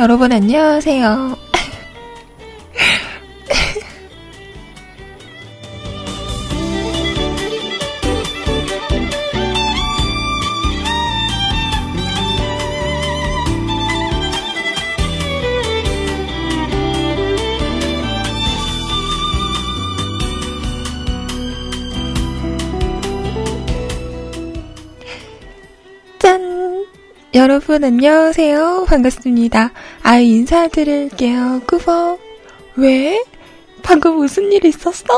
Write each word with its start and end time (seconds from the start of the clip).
짠! 0.00 0.04
여러분 0.04 0.32
안녕하세요. 0.32 1.39
여러분 27.70 27.86
안녕하세요. 27.86 28.86
반갑습니다. 28.88 29.70
아 30.02 30.18
인사드릴게요. 30.18 31.62
꾸벅. 31.68 32.18
왜? 32.74 33.22
방금 33.80 34.16
무슨 34.16 34.50
일 34.50 34.64
있었어? 34.64 35.04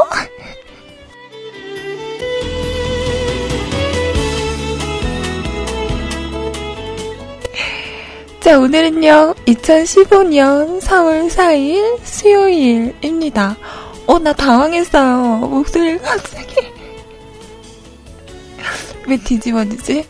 자, 8.41 8.59
오늘은요, 8.59 9.34
2015년 9.47 10.79
4월 10.83 11.31
4일 11.31 12.01
수요일입니다. 12.05 13.57
어, 14.07 14.19
나 14.19 14.34
당황했어요. 14.34 15.39
목소리가 15.39 16.05
갑자기. 16.05 16.55
왜 19.09 19.17
뒤집어지지? 19.17 20.07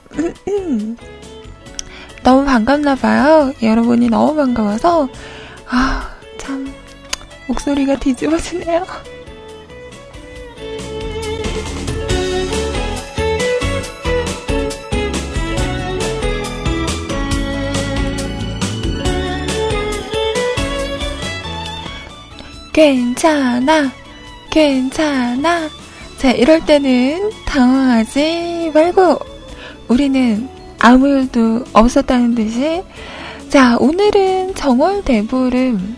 너무 2.22 2.44
반갑나봐요. 2.44 3.54
여러분이 3.62 4.08
너무 4.08 4.36
반가워서, 4.36 5.08
아, 5.68 6.08
참, 6.38 6.72
목소리가 7.48 7.96
뒤집어지네요. 7.96 8.86
괜찮아, 22.72 23.90
괜찮아. 24.50 25.68
자, 26.18 26.30
이럴 26.30 26.64
때는 26.64 27.30
당황하지 27.44 28.70
말고, 28.72 29.18
우리는 29.88 30.48
아무 30.82 31.06
일도 31.08 31.64
없었다는 31.72 32.34
듯이. 32.34 32.82
자 33.48 33.76
오늘은 33.78 34.54
정월 34.54 35.02
대보름 35.04 35.96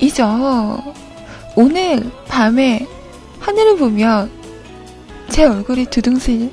이죠. 0.00 0.82
오늘 1.56 2.10
밤에 2.28 2.86
하늘을 3.40 3.78
보면 3.78 4.30
제 5.30 5.44
얼굴이 5.44 5.86
두둥실 5.86 6.52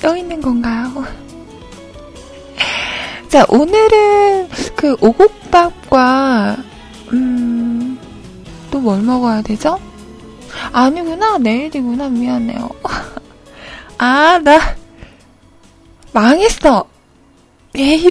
떠 0.00 0.16
있는 0.16 0.40
건가요? 0.40 1.04
자 3.28 3.44
오늘은 3.48 4.48
그 4.76 4.96
오곡밥과 5.00 6.56
음 7.12 7.98
또 8.70 8.78
뭘 8.80 9.02
먹어야 9.02 9.42
되죠? 9.42 9.78
아니구나. 10.72 11.38
내일이구나. 11.38 12.08
미안해요. 12.08 12.68
아 13.98 14.38
나 14.38 14.58
망했어. 16.12 16.88
에이. 17.76 18.10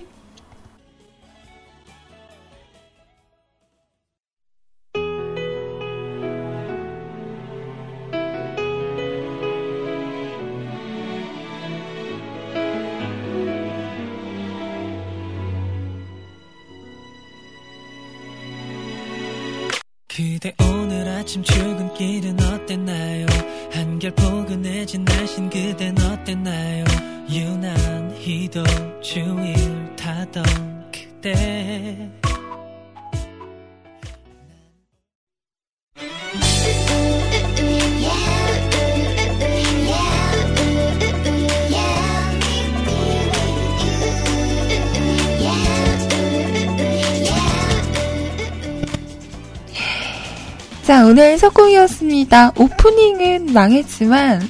자, 51.50 51.56
오늘 51.58 51.80
석곡이었습니다. 51.80 52.54
오프닝은 52.58 53.54
망했지만, 53.54 54.42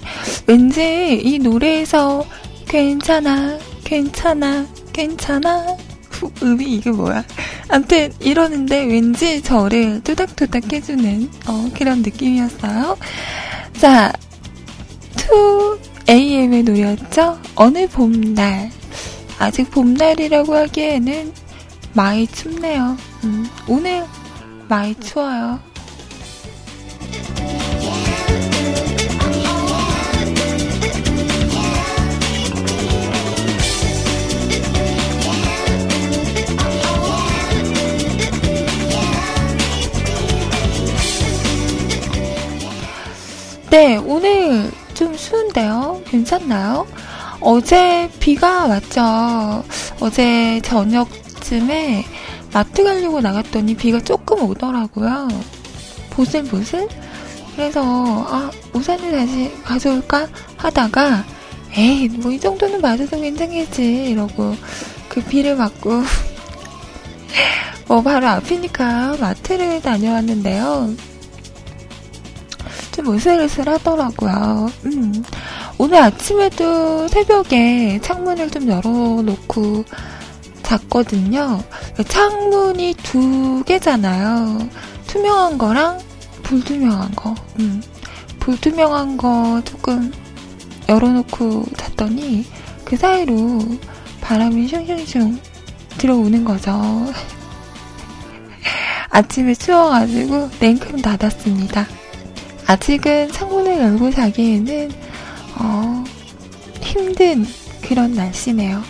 왠지 0.48 1.22
이 1.24 1.40
노래에서 1.40 2.25
괜찮아, 2.68 3.57
괜찮아, 3.84 4.66
괜찮아. 4.92 5.78
음이 6.44 6.66
이게 6.75 6.92
뭐야? 6.92 7.24
암튼 7.69 8.12
이러는데 8.19 8.84
왠지 8.84 9.42
저를 9.42 10.01
뚜닥뚜닥 10.04 10.72
해주는 10.72 11.30
어, 11.48 11.69
그런 11.78 12.01
느낌이었어요. 12.01 12.98
자, 13.80 14.12
2AM의 16.06 16.63
노래였죠? 16.66 17.40
어느 17.56 17.88
봄날. 17.88 18.69
아직 19.40 19.72
봄날이라고 19.72 20.54
하기에는 20.54 21.34
많이 21.94 22.28
춥네요. 22.28 22.98
음, 23.24 23.48
오늘 23.68 24.06
많이 24.68 24.94
추워요. 24.95 25.69
네, 43.69 43.98
오늘 43.98 44.71
좀 44.95 45.16
추운데요? 45.16 46.01
괜찮나요? 46.07 46.88
어제 47.39 48.10
비가 48.19 48.66
왔죠. 48.68 49.63
어제 50.00 50.60
저녁쯤에 50.63 52.04
마트 52.51 52.83
가려고 52.83 53.21
나갔더니 53.21 53.75
비가 53.75 54.00
조금 54.01 54.42
오더라고요. 54.44 55.27
보슬보슬? 56.10 56.88
그래서, 57.56 57.81
아, 57.83 58.50
우산을 58.74 59.12
다시 59.12 59.51
가져올까? 59.63 60.27
하다가, 60.57 61.25
에이, 61.77 62.07
뭐 62.10 62.31
이 62.31 62.39
정도는 62.39 62.81
맞아도 62.81 63.19
괜찮겠지. 63.21 64.10
이러고, 64.12 64.56
그 65.10 65.21
비를 65.24 65.56
맞고, 65.56 66.01
뭐 67.88 68.01
바로 68.01 68.27
앞이니까 68.27 69.18
마트를 69.19 69.81
다녀왔는데요. 69.81 70.94
좀 73.00 73.16
으슬으슬 73.16 73.69
하더라고요. 73.69 74.69
음. 74.84 75.24
오늘 75.78 76.00
아침에도 76.00 77.07
새벽에 77.07 77.98
창문을 78.01 78.51
좀 78.51 78.68
열어놓고 78.68 79.86
잤거든요. 80.63 81.63
창문이 82.06 82.96
두 83.01 83.63
개잖아요. 83.66 84.68
투명한 85.07 85.57
거랑 85.57 86.00
불투명한 86.44 87.16
거. 87.16 87.34
음. 87.60 87.81
불투명한 88.42 89.16
거 89.16 89.62
조금 89.63 90.12
열어놓고 90.90 91.68
잤더니 91.78 92.45
그 92.84 92.98
사이로 92.98 93.60
바람이 94.19 94.68
슝슝슝 94.68 95.40
들어오는 95.98 96.44
거죠. 96.44 96.72
아침에 99.10 99.54
추워가지고 99.54 100.50
냉큼 100.60 101.02
닫았습니다. 101.02 101.88
아직은 102.69 103.31
창문을 103.31 103.80
열고 103.80 104.12
자기에는 104.12 104.92
어, 105.56 106.04
힘든 106.80 107.44
그런 107.81 108.13
날씨네요. 108.13 108.83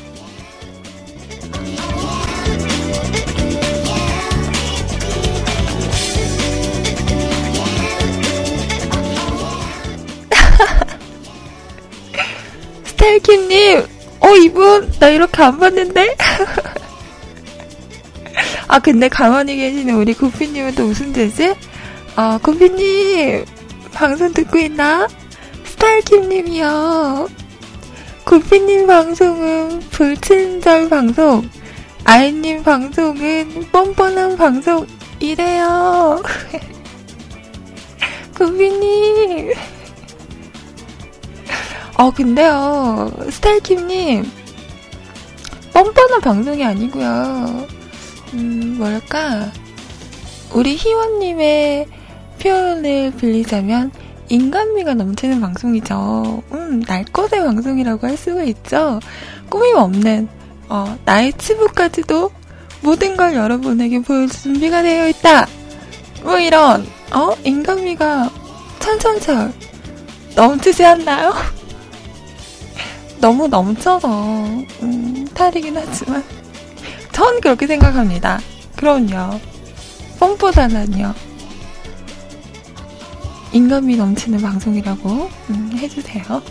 스타일킴님, 12.83 13.85
어, 14.19 14.27
이분, 14.43 14.91
나 14.99 15.07
이렇게 15.07 15.41
안 15.41 15.57
봤는데? 15.57 16.17
아, 18.67 18.79
근데 18.79 19.07
가만히 19.07 19.55
계시는 19.55 19.95
우리 19.95 20.13
구피님은 20.13 20.75
또 20.75 20.87
무슨 20.87 21.13
죄지? 21.13 21.55
아, 22.17 22.37
구피님, 22.43 23.45
방송 23.99 24.31
듣고 24.31 24.57
있나? 24.59 25.09
스타일킴님이요. 25.65 27.27
구피님 28.23 28.87
방송은 28.87 29.81
불친절 29.91 30.87
방송, 30.87 31.49
아이님 32.05 32.63
방송은 32.63 33.67
뻔뻔한 33.73 34.37
방송, 34.37 34.87
이래요. 35.19 36.23
구피님. 38.37 39.51
어, 41.97 42.11
근데요, 42.11 43.11
스타일킴님, 43.29 44.23
뻔뻔한 45.73 46.21
방송이 46.21 46.63
아니고요. 46.63 47.67
음, 48.33 48.75
뭐랄까, 48.77 49.51
우리 50.53 50.77
희원님의 50.77 51.98
표현을 52.41 53.11
빌리자면, 53.17 53.91
인간미가 54.29 54.93
넘치는 54.93 55.41
방송이죠. 55.41 56.43
음, 56.51 56.81
날 56.83 57.03
것의 57.05 57.43
방송이라고 57.43 58.07
할 58.07 58.15
수가 58.15 58.43
있죠. 58.43 58.99
꾸밈 59.49 59.75
없는, 59.75 60.27
어, 60.69 60.97
나의 61.05 61.33
치부까지도 61.33 62.31
모든 62.81 63.17
걸 63.17 63.33
여러분에게 63.33 64.01
보여줄 64.01 64.29
준비가 64.29 64.81
되어 64.81 65.07
있다. 65.09 65.47
뭐 66.23 66.37
이런, 66.37 66.85
어? 67.11 67.35
인간미가 67.43 68.29
천천철 68.79 69.51
넘치지 70.35 70.85
않나요? 70.85 71.33
너무 73.19 73.47
넘쳐서, 73.47 74.07
음, 74.83 75.27
탈이긴 75.33 75.75
하지만. 75.75 76.23
전 77.11 77.41
그렇게 77.41 77.67
생각합니다. 77.67 78.39
그럼요. 78.77 79.39
pom보다는요. 80.19 81.13
인간미 83.51 83.95
넘치는 83.97 84.39
방송이라고 84.41 85.29
음, 85.49 85.71
해주세요. 85.75 86.41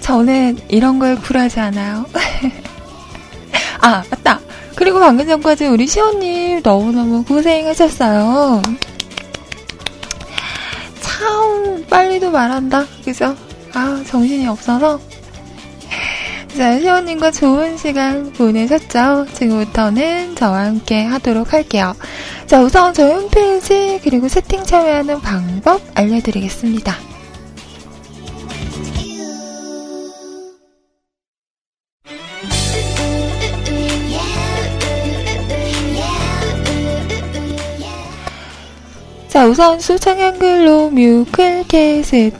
저는 0.00 0.58
이런 0.68 0.98
거에 0.98 1.14
굴하지 1.14 1.60
않아요. 1.60 2.04
아, 3.80 4.02
맞다. 4.10 4.40
그리고 4.76 5.00
방금 5.00 5.26
전까지 5.26 5.66
우리 5.66 5.86
시원님 5.86 6.60
너무너무 6.62 7.24
고생하셨어요. 7.24 8.62
참, 11.00 11.84
빨리도 11.88 12.30
말한다. 12.30 12.86
그죠? 13.04 13.36
아, 13.74 14.02
정신이 14.06 14.46
없어서. 14.46 15.00
자, 16.56 16.78
시원님과 16.78 17.30
좋은 17.30 17.76
시간 17.76 18.32
보내셨죠? 18.32 19.26
지금부터는 19.34 20.34
저와 20.34 20.66
함께 20.66 21.04
하도록 21.04 21.52
할게요. 21.52 21.94
자, 22.46 22.60
우선 22.60 22.92
저희 22.92 23.12
홈페이지, 23.12 24.00
그리고 24.02 24.28
세팅 24.28 24.64
참여하는 24.64 25.20
방법 25.20 25.80
알려드리겠습니다. 25.94 27.09
우선 39.50 39.80
수창 39.80 40.20
한글로 40.20 40.90
뮤클캐스트 40.90 42.30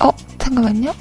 어, 0.00 0.10
잠깐만요. 0.38 0.94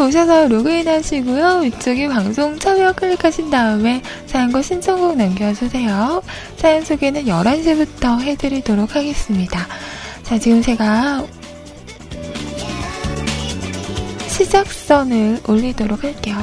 오셔서 0.00 0.48
로그인 0.48 0.88
하시고요. 0.88 1.60
위쪽에 1.60 2.08
방송 2.08 2.58
참여 2.58 2.92
클릭하신 2.92 3.50
다음에 3.50 4.02
사연과 4.26 4.62
신청곡 4.62 5.16
남겨주세요. 5.16 6.22
사연 6.56 6.84
소개는 6.84 7.24
11시부터 7.24 8.20
해드리도록 8.20 8.96
하겠습니다. 8.96 9.66
자, 10.22 10.38
지금 10.38 10.62
제가 10.62 11.24
시작선을 14.28 15.40
올리도록 15.46 16.04
할게요. 16.04 16.36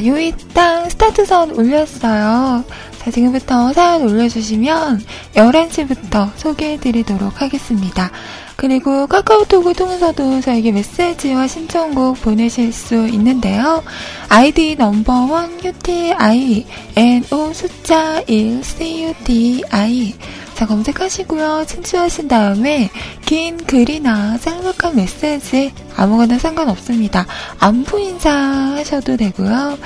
자, 0.00 0.06
요이땅 0.06 0.88
스타트선 0.88 1.58
올렸어요. 1.58 2.64
자, 2.98 3.10
지금부터 3.10 3.70
사연 3.74 4.02
올려주시면 4.02 5.04
11시부터 5.34 6.30
소개해드리도록 6.36 7.42
하겠습니다. 7.42 8.10
그리고 8.56 9.06
카카오톡을 9.06 9.74
통해서도 9.74 10.40
저에게 10.40 10.72
메시지와 10.72 11.46
신청곡 11.46 12.22
보내실 12.22 12.72
수 12.72 13.08
있는데요. 13.08 13.82
아이디 14.30 14.74
넘버원 14.76 15.62
UTI 15.62 16.64
NO 16.96 17.52
숫자 17.52 18.22
1 18.26 18.62
CUTI 18.62 20.14
자, 20.60 20.66
검색하시고요. 20.66 21.64
친추하신 21.66 22.28
다음에 22.28 22.90
긴 23.24 23.56
글이나 23.56 24.36
짤막한 24.36 24.94
메시지 24.94 25.72
아무거나 25.96 26.38
상관없습니다. 26.38 27.24
안부 27.58 27.98
인사 27.98 28.30
하셔도 28.30 29.16
되고요. 29.16 29.78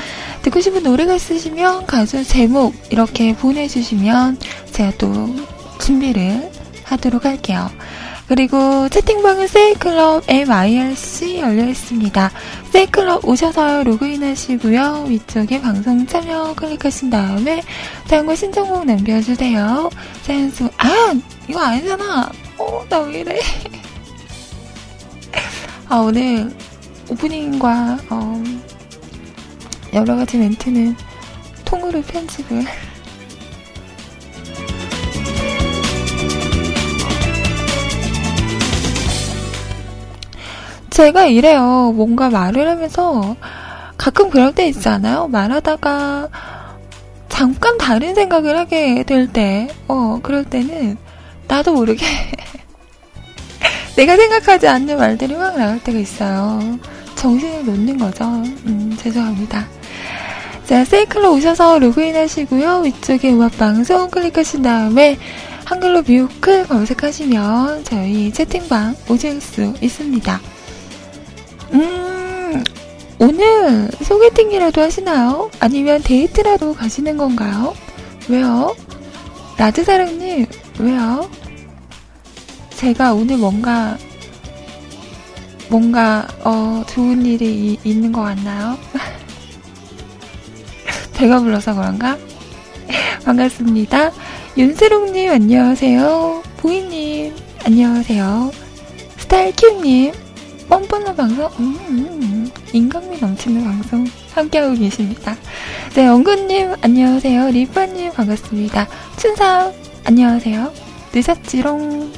듣고 0.42 0.60
싶은 0.60 0.82
노래가 0.82 1.14
있으시면 1.14 1.86
가수 1.86 2.24
제목 2.24 2.74
이렇게 2.90 3.36
보내주시면 3.36 4.38
제가 4.72 4.90
또 4.98 5.32
준비를 5.78 6.50
하도록 6.82 7.24
할게요. 7.24 7.70
그리고 8.26 8.88
채팅방은 8.88 9.46
세이클럽 9.48 10.24
MIRC 10.28 11.40
열려 11.40 11.66
있습니다. 11.66 12.30
세이클럽 12.72 13.26
오셔서 13.28 13.84
로그인 13.84 14.24
하시고요. 14.24 15.04
위쪽에 15.08 15.60
방송 15.60 16.06
참여 16.06 16.54
클릭하신 16.54 17.10
다음에 17.10 17.62
사연과 18.06 18.34
신청곡 18.34 18.86
남겨주세요. 18.86 19.90
사연수, 20.22 20.70
아! 20.78 21.12
이거 21.48 21.60
아니잖아! 21.60 22.30
어, 22.58 22.84
나 22.88 23.00
왜 23.00 23.20
이래. 23.20 23.38
아, 25.90 25.96
오늘 25.96 26.50
오프닝과, 27.10 27.98
어, 28.08 28.42
여러 29.92 30.16
가지 30.16 30.38
멘트는 30.38 30.96
통으로 31.66 32.00
편집을 32.02 32.64
제가 40.94 41.24
이래요. 41.24 41.92
뭔가 41.92 42.30
말을 42.30 42.68
하면서 42.68 43.34
가끔 43.98 44.30
그럴 44.30 44.54
때 44.54 44.68
있잖아요. 44.68 45.26
말하다가 45.26 46.28
잠깐 47.28 47.76
다른 47.78 48.14
생각을 48.14 48.56
하게 48.56 49.02
될 49.02 49.26
때, 49.26 49.66
어, 49.88 50.20
그럴 50.22 50.44
때는 50.44 50.96
나도 51.48 51.74
모르게 51.74 52.06
내가 53.96 54.16
생각하지 54.16 54.68
않는 54.68 54.96
말들이 54.96 55.34
막 55.34 55.58
나올 55.58 55.80
때가 55.80 55.98
있어요. 55.98 56.78
정신을 57.16 57.64
놓는 57.64 57.98
거죠. 57.98 58.24
음, 58.26 58.96
죄송합니다. 58.96 59.66
자, 60.64 60.84
세이클로 60.84 61.34
오셔서 61.34 61.80
로그인 61.80 62.14
하시고요. 62.14 62.82
위쪽에 62.84 63.32
음악 63.32 63.58
방송 63.58 64.08
클릭하신 64.10 64.62
다음에 64.62 65.18
한글로 65.64 66.02
뮤클 66.02 66.68
검색하시면 66.68 67.82
저희 67.82 68.32
채팅방 68.32 68.94
오실 69.08 69.40
수 69.40 69.74
있습니다. 69.80 70.53
음, 71.72 72.62
오늘 73.18 73.88
소개팅이라도 74.02 74.80
하시나요? 74.80 75.50
아니면 75.60 76.02
데이트라도 76.02 76.74
가시는 76.74 77.16
건가요? 77.16 77.74
왜요? 78.28 78.74
라드사랑님, 79.56 80.46
왜요? 80.80 81.30
제가 82.70 83.14
오늘 83.14 83.36
뭔가, 83.38 83.96
뭔가, 85.70 86.26
어, 86.44 86.82
좋은 86.88 87.24
일이 87.24 87.46
이, 87.46 87.78
있는 87.88 88.12
것 88.12 88.22
같나요? 88.22 88.76
배가 91.14 91.40
불러서 91.40 91.74
그런가? 91.74 92.18
반갑습니다. 93.24 94.10
윤세롱님, 94.56 95.30
안녕하세요. 95.30 96.42
보이님, 96.58 97.34
안녕하세요. 97.64 98.52
스타일큐님, 99.18 100.12
뻔뻔한 100.68 101.14
방송, 101.16 101.46
음, 101.58 101.78
음, 101.88 101.98
음, 102.22 102.50
인간미 102.72 103.18
넘치는 103.20 103.64
방송 103.64 104.06
함께하고 104.34 104.74
계십니다. 104.74 105.36
네, 105.94 106.06
영근님, 106.06 106.74
안녕하세요. 106.80 107.48
리파님, 107.50 108.12
반갑습니다. 108.12 108.88
춘삼, 109.16 109.72
안녕하세요. 110.04 110.72
늦었지롱. 111.14 112.12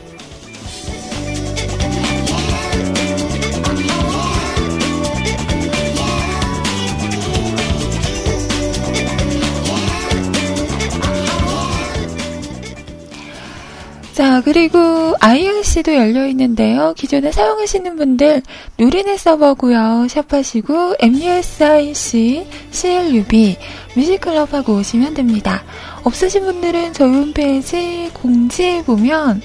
자, 14.17 14.41
그리고 14.41 14.79
IRC도 15.21 15.95
열려 15.95 16.27
있는데요. 16.29 16.95
기존에 16.97 17.31
사용하시는 17.31 17.97
분들 17.97 18.41
누리넷 18.79 19.21
서버고요. 19.21 20.07
샵하시고 20.09 20.95
MUSIC 21.01 22.47
CLUB 22.71 23.59
뮤직클럽하고 23.95 24.73
오시면 24.77 25.13
됩니다. 25.13 25.63
없으신 26.03 26.47
분들은 26.47 26.95
저희 26.95 27.11
홈페이지 27.11 28.11
공지에 28.15 28.83
보면 28.85 29.43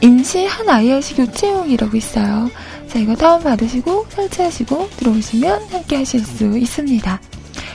임시 0.00 0.46
한 0.46 0.70
IRC 0.70 1.16
교체용이라고 1.16 1.94
있어요. 1.94 2.50
자, 2.88 2.98
이거 2.98 3.14
다운받으시고 3.14 4.06
설치하시고 4.08 4.88
들어오시면 4.96 5.64
함께 5.68 5.96
하실 5.96 6.20
수 6.20 6.56
있습니다. 6.56 7.20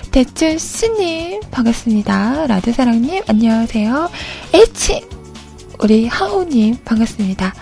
대추씨님, 0.09 1.41
반갑습니다. 1.51 2.47
라드사랑님, 2.47 3.21
안녕하세요. 3.27 4.09
H 4.55 5.16
우리 5.79 6.07
하우님 6.07 6.77
반갑습니다. 6.83 7.53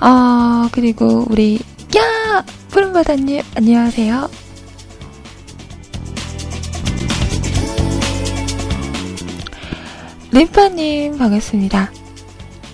어, 0.00 0.68
그리고 0.72 1.24
우리 1.28 1.58
야 1.96 2.44
푸른바다님 2.70 3.42
안녕하세요. 3.56 4.28
림파님 10.32 11.18
반갑습니다. 11.18 11.90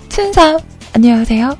춘삼 0.08 0.58
안녕하세요. 0.94 1.56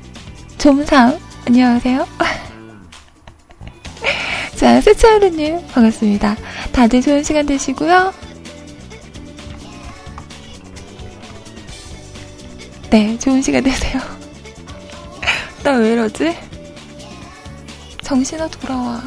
좀삼 0.57 1.17
안녕하세요. 1.47 2.07
자 4.55 4.81
세차하루님 4.81 5.67
반갑습니다. 5.67 6.35
다들 6.71 7.01
좋은 7.01 7.23
시간 7.23 7.45
되시고요. 7.45 8.13
네, 12.93 13.17
좋은 13.17 13.41
시간 13.41 13.63
되세요. 13.63 13.99
나 15.63 15.77
왜 15.79 15.93
이러지? 15.93 16.35
정신아 18.03 18.47
돌아와. 18.49 19.01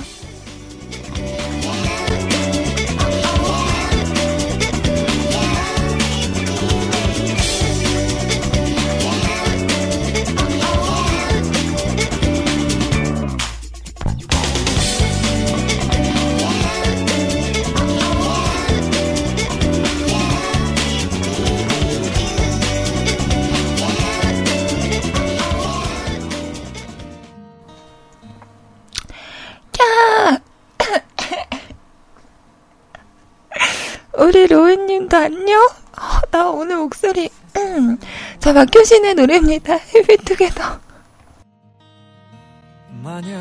우리 34.26 34.48
로엔님도 34.48 35.16
안녕? 35.16 35.56
어, 35.62 36.20
나 36.32 36.50
오늘 36.50 36.78
목소리, 36.78 37.30
음. 37.56 37.96
자, 38.40 38.52
박효신의 38.52 39.14
노래입니다. 39.14 39.76
해피투게더. 39.76 40.80
마냥 43.04 43.38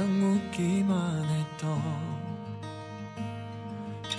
웃기만 0.54 1.26
했던 1.26 1.82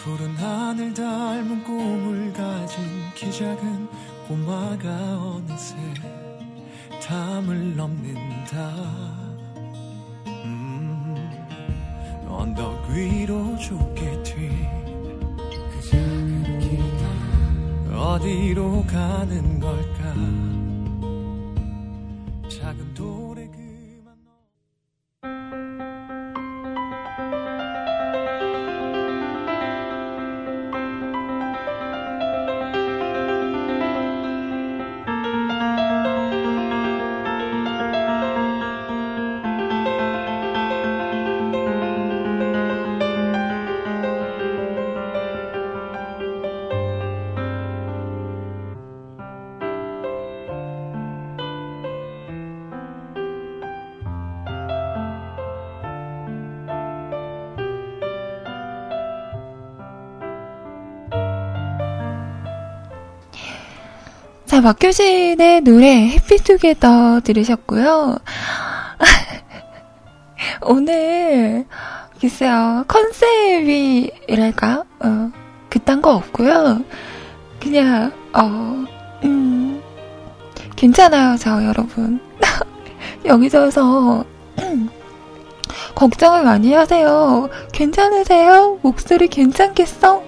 푸른 0.02 0.34
하늘 0.34 0.92
닮은 0.92 1.62
꿈을 1.62 2.32
가진 2.32 2.84
키 3.14 3.30
작은 3.30 3.88
꼬마가 4.26 4.88
어느새 5.20 5.76
담을 7.00 7.76
넘는다 7.76 8.72
음, 10.26 11.14
언덕 12.28 12.88
위로 12.90 13.56
좁게 13.58 14.22
튄그 14.24 15.90
작은 15.90 16.35
어디로 17.96 18.84
가는 18.86 19.58
걸까? 19.58 20.14
작은 22.48 22.94
돌에 22.94 23.48
그 23.48 23.65
박효신의 64.66 65.60
노래 65.60 66.08
해피투게더 66.08 67.20
들으셨고요. 67.20 68.18
오늘 70.62 71.64
글쎄요 72.20 72.84
컨셉이랄까 72.88 74.82
어, 74.98 75.30
그딴 75.70 76.02
거 76.02 76.16
없고요. 76.16 76.80
그냥 77.60 78.10
어, 78.32 78.84
음, 79.22 79.80
괜찮아요, 80.74 81.36
저 81.38 81.64
여러분. 81.64 82.18
여기저기서 83.24 84.24
걱정을 85.94 86.42
많이 86.42 86.72
하세요. 86.72 87.48
괜찮으세요? 87.72 88.80
목소리 88.82 89.28
괜찮겠어? 89.28 90.24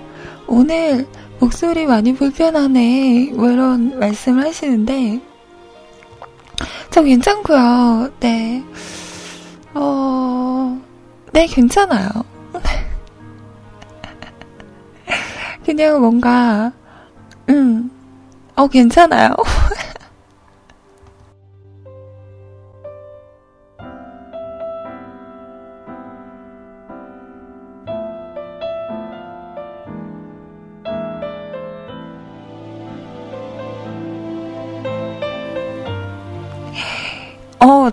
오늘 0.47 1.09
목소리 1.41 1.87
많이 1.87 2.15
불편하네. 2.15 3.33
뭐 3.35 3.51
이런 3.51 3.99
말씀을 3.99 4.47
하시는데, 4.47 5.21
저 6.91 7.03
괜찮고요. 7.03 8.11
네. 8.21 8.63
어, 9.75 10.81
네, 11.33 11.47
괜찮아요. 11.47 12.09
그냥 15.65 16.01
뭔가, 16.01 16.73
음, 17.49 17.91
어, 18.57 18.67
괜찮아요. 18.67 19.31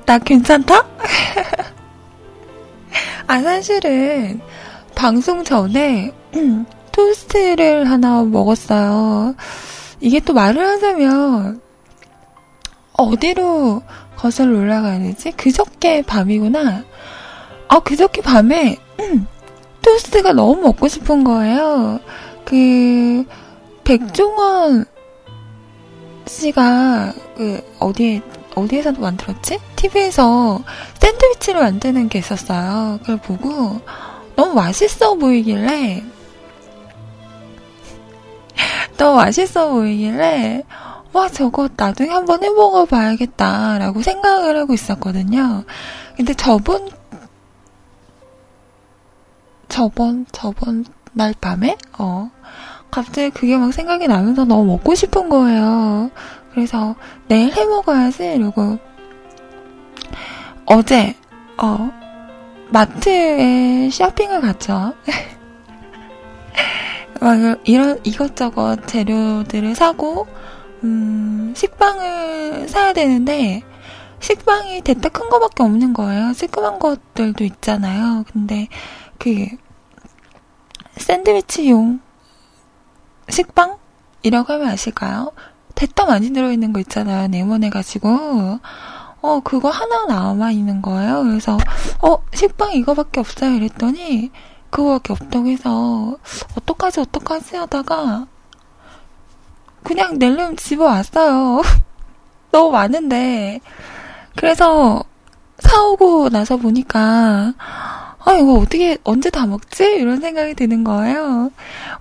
나 0.06 0.20
괜찮다? 0.20 0.86
아, 3.28 3.42
사실은 3.42 4.40
방송 4.94 5.44
전에 5.44 6.12
토스트를 6.92 7.90
하나 7.90 8.24
먹었어요. 8.24 9.36
이게 10.00 10.20
또 10.20 10.34
말을 10.34 10.66
하자면 10.66 11.62
어디로 12.94 13.82
거슬러 14.16 14.60
올라가야 14.60 15.00
되지? 15.00 15.32
그저께 15.32 16.04
밤이구나. 16.04 16.84
아, 17.68 17.80
그저께 17.80 18.22
밤에 18.22 18.78
토스트가 19.82 20.34
너무 20.34 20.62
먹고 20.62 20.88
싶은 20.88 21.24
거예요. 21.24 22.00
그 22.46 23.26
백종원 23.84 24.86
씨가 26.28 27.14
그 27.36 27.62
어디에 27.80 28.22
어디에서도 28.56 29.02
만들었지? 29.02 29.60
TV에서 29.76 30.64
샌드위치를 31.00 31.62
만드는 31.62 32.10
게 32.10 32.20
있었어요. 32.20 33.00
그걸 33.02 33.18
보고 33.18 33.82
너무 34.36 34.54
맛있어 34.54 35.16
보이길래 35.16 36.04
너무 38.98 39.18
맛있어 39.18 39.70
보이길래 39.70 40.64
와 41.14 41.30
저거 41.30 41.70
나중에 41.76 42.10
한번 42.10 42.44
해먹어 42.44 42.86
봐야겠다라고 42.86 44.02
생각을 44.02 44.58
하고 44.58 44.74
있었거든요. 44.74 45.64
근데 46.18 46.34
저번 46.34 46.90
저번 49.70 50.26
저번 50.32 50.86
날 51.14 51.34
밤에 51.40 51.78
어 51.98 52.30
갑자기 52.92 53.30
그게 53.30 53.58
막 53.58 53.74
생각이 53.74 54.08
나면서 54.08 54.46
너무 54.46 54.66
먹고 54.66 54.96
싶은 54.96 55.30
거예요. 55.30 56.12
그래서 56.56 56.96
내일 57.28 57.54
해 57.54 57.66
먹어야지 57.66 58.36
이러고 58.36 58.80
어제 60.66 61.14
어 61.58 61.92
마트에 62.70 63.90
쇼핑을 63.92 64.40
갔죠. 64.40 64.94
막 67.20 67.60
이런 67.66 68.00
이것저것 68.06 68.88
재료들을 68.88 69.76
사고 69.76 70.28
음, 70.84 71.54
식빵을 71.56 72.70
사야 72.70 72.94
되는데 72.94 73.62
식빵이 74.22 74.82
대따 74.82 75.10
큰 75.10 75.30
거밖에 75.30 75.62
없는 75.62 75.92
거예요. 75.92 76.32
시큼한 76.32 76.80
것들도 76.80 77.44
있잖아요. 77.44 78.24
근데 78.32 78.70
그 79.20 79.46
샌드위치용 80.96 82.00
식빵이라고 83.28 84.54
하면 84.54 84.68
아실까요? 84.70 85.34
대따 85.76 86.06
많이 86.06 86.32
들어있는 86.32 86.74
거 86.74 86.80
있잖아요. 86.80 87.28
네모내가지고. 87.28 88.60
어, 89.22 89.40
그거 89.44 89.70
하나 89.70 90.06
남아 90.06 90.52
있는 90.52 90.82
거예요. 90.84 91.24
그래서, 91.24 91.58
어, 92.02 92.18
식빵 92.34 92.74
이거밖에 92.74 93.20
없어요. 93.20 93.56
이랬더니, 93.56 94.32
그거밖에 94.70 95.14
없다고 95.14 95.48
해서, 95.48 96.18
어떡하지, 96.56 97.00
어떡하지 97.00 97.56
하다가, 97.56 98.28
그냥 99.84 100.20
낼름 100.20 100.56
집어왔어요. 100.56 101.62
너무 102.52 102.72
많은데. 102.72 103.62
그래서, 104.36 105.04
사오고 105.58 106.30
나서 106.30 106.58
보니까, 106.58 107.54
아, 108.20 108.34
이거 108.34 108.54
어떻게, 108.60 109.00
언제 109.04 109.32
다 109.32 109.48
먹지? 109.48 109.84
이런 109.96 110.22
생각이 110.22 110.54
드는 110.54 110.84
거예요. 110.84 111.52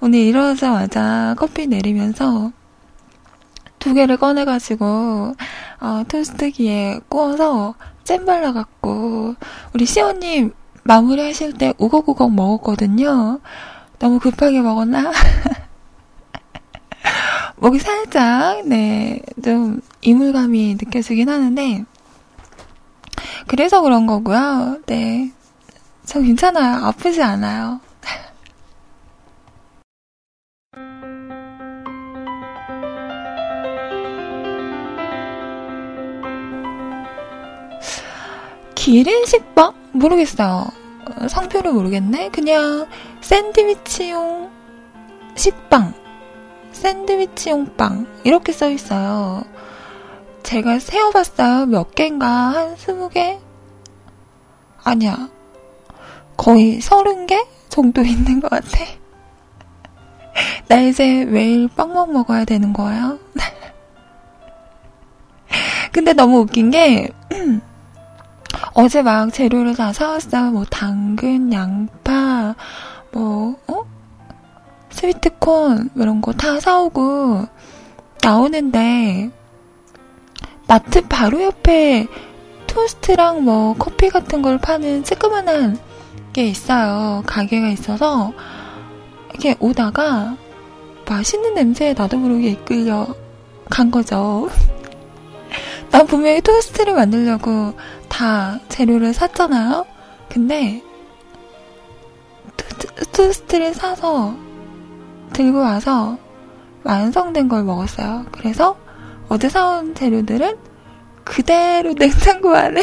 오늘 0.01 0.19
일어나자마자 0.19 1.35
커피 1.39 1.67
내리면서, 1.67 2.53
두 3.85 3.93
개를 3.93 4.17
꺼내가지고 4.17 5.35
어, 5.81 6.03
토스트기에 6.09 7.01
구워서 7.11 7.75
잼 8.03 8.25
발라갖고 8.25 9.35
우리 9.75 9.85
시원님 9.85 10.55
마무리하실 10.85 11.59
때 11.59 11.75
우걱우걱 11.77 12.35
먹었거든요. 12.35 13.41
너무 13.99 14.19
급하게 14.19 14.63
먹었나? 14.63 15.13
목이 17.57 17.79
살짝 17.79 18.67
네 18.67 19.21
좀 19.45 19.83
이물감이 20.01 20.79
느껴지긴 20.81 21.29
하는데 21.29 21.85
그래서 23.47 23.83
그런 23.83 24.07
거고요. 24.07 24.79
네, 24.87 25.31
저 26.07 26.23
괜찮아요. 26.23 26.87
아프지 26.87 27.23
않아요. 27.23 27.81
기린 38.85 39.25
식빵? 39.25 39.73
모르겠어요. 39.93 40.67
상표를 41.31 41.73
모르겠네? 41.73 42.29
그냥 42.29 42.87
샌드위치용 43.23 44.51
식빵. 45.35 45.95
샌드위치용 46.73 47.77
빵. 47.79 48.07
이렇게 48.25 48.53
써 48.53 48.69
있어요. 48.69 49.43
제가 50.43 50.81
세어봤어요. 50.81 51.65
몇 51.65 51.95
개인가? 51.95 52.27
한 52.27 52.77
스무 52.77 53.09
개? 53.09 53.39
아니야. 54.83 55.31
거의 56.37 56.83
서른 56.83 57.27
개 57.27 57.43
정도 57.71 58.03
있는 58.05 58.41
것 58.41 58.51
같아. 58.51 58.69
나 60.69 60.83
이제 60.83 61.25
매일 61.25 61.69
빵만 61.69 62.13
먹어야 62.13 62.45
되는 62.45 62.75
거예요? 62.75 63.19
근데 65.91 66.13
너무 66.13 66.41
웃긴 66.41 66.71
게, 66.71 67.09
어제 68.75 69.03
막 69.03 69.33
재료를 69.33 69.77
다 69.77 69.93
사왔어요. 69.93 70.51
뭐, 70.51 70.65
당근, 70.69 71.53
양파, 71.53 72.55
뭐, 73.13 73.57
어? 73.69 73.85
스위트콘, 74.91 75.91
이런 75.97 76.21
거 76.21 76.33
다 76.33 76.59
사오고, 76.59 77.47
나오는데, 78.23 79.31
마트 80.67 81.07
바로 81.09 81.43
옆에 81.43 82.07
토스트랑 82.67 83.45
뭐, 83.45 83.75
커피 83.79 84.09
같은 84.09 84.43
걸 84.43 84.59
파는 84.59 85.05
쬐끄만한 85.05 85.79
게 86.33 86.47
있어요. 86.47 87.23
가게가 87.27 87.69
있어서, 87.69 88.33
이렇게 89.31 89.57
오다가, 89.61 90.37
맛있는 91.09 91.55
냄새에 91.55 91.93
나도 91.93 92.17
모르게 92.19 92.51
이끌려 92.51 93.07
간 93.71 93.91
거죠. 93.93 94.49
난 95.95 96.09
분명히 96.09 96.41
토스트를 96.41 96.95
만들려고 96.95 97.73
다 98.09 98.59
재료를 98.69 99.15
샀잖아요? 99.15 99.87
근데, 100.29 100.83
토, 103.13 103.31
스트를 103.31 103.73
사서 103.75 104.35
들고 105.33 105.61
와서 105.61 106.19
완성된 106.83 107.49
걸 107.49 107.63
먹었어요. 107.63 108.27
그래서 108.33 108.77
어제 109.29 109.49
사온 109.49 109.95
재료들은 109.95 110.59
그대로 111.23 111.95
냉장고 111.95 112.57
안에 112.57 112.83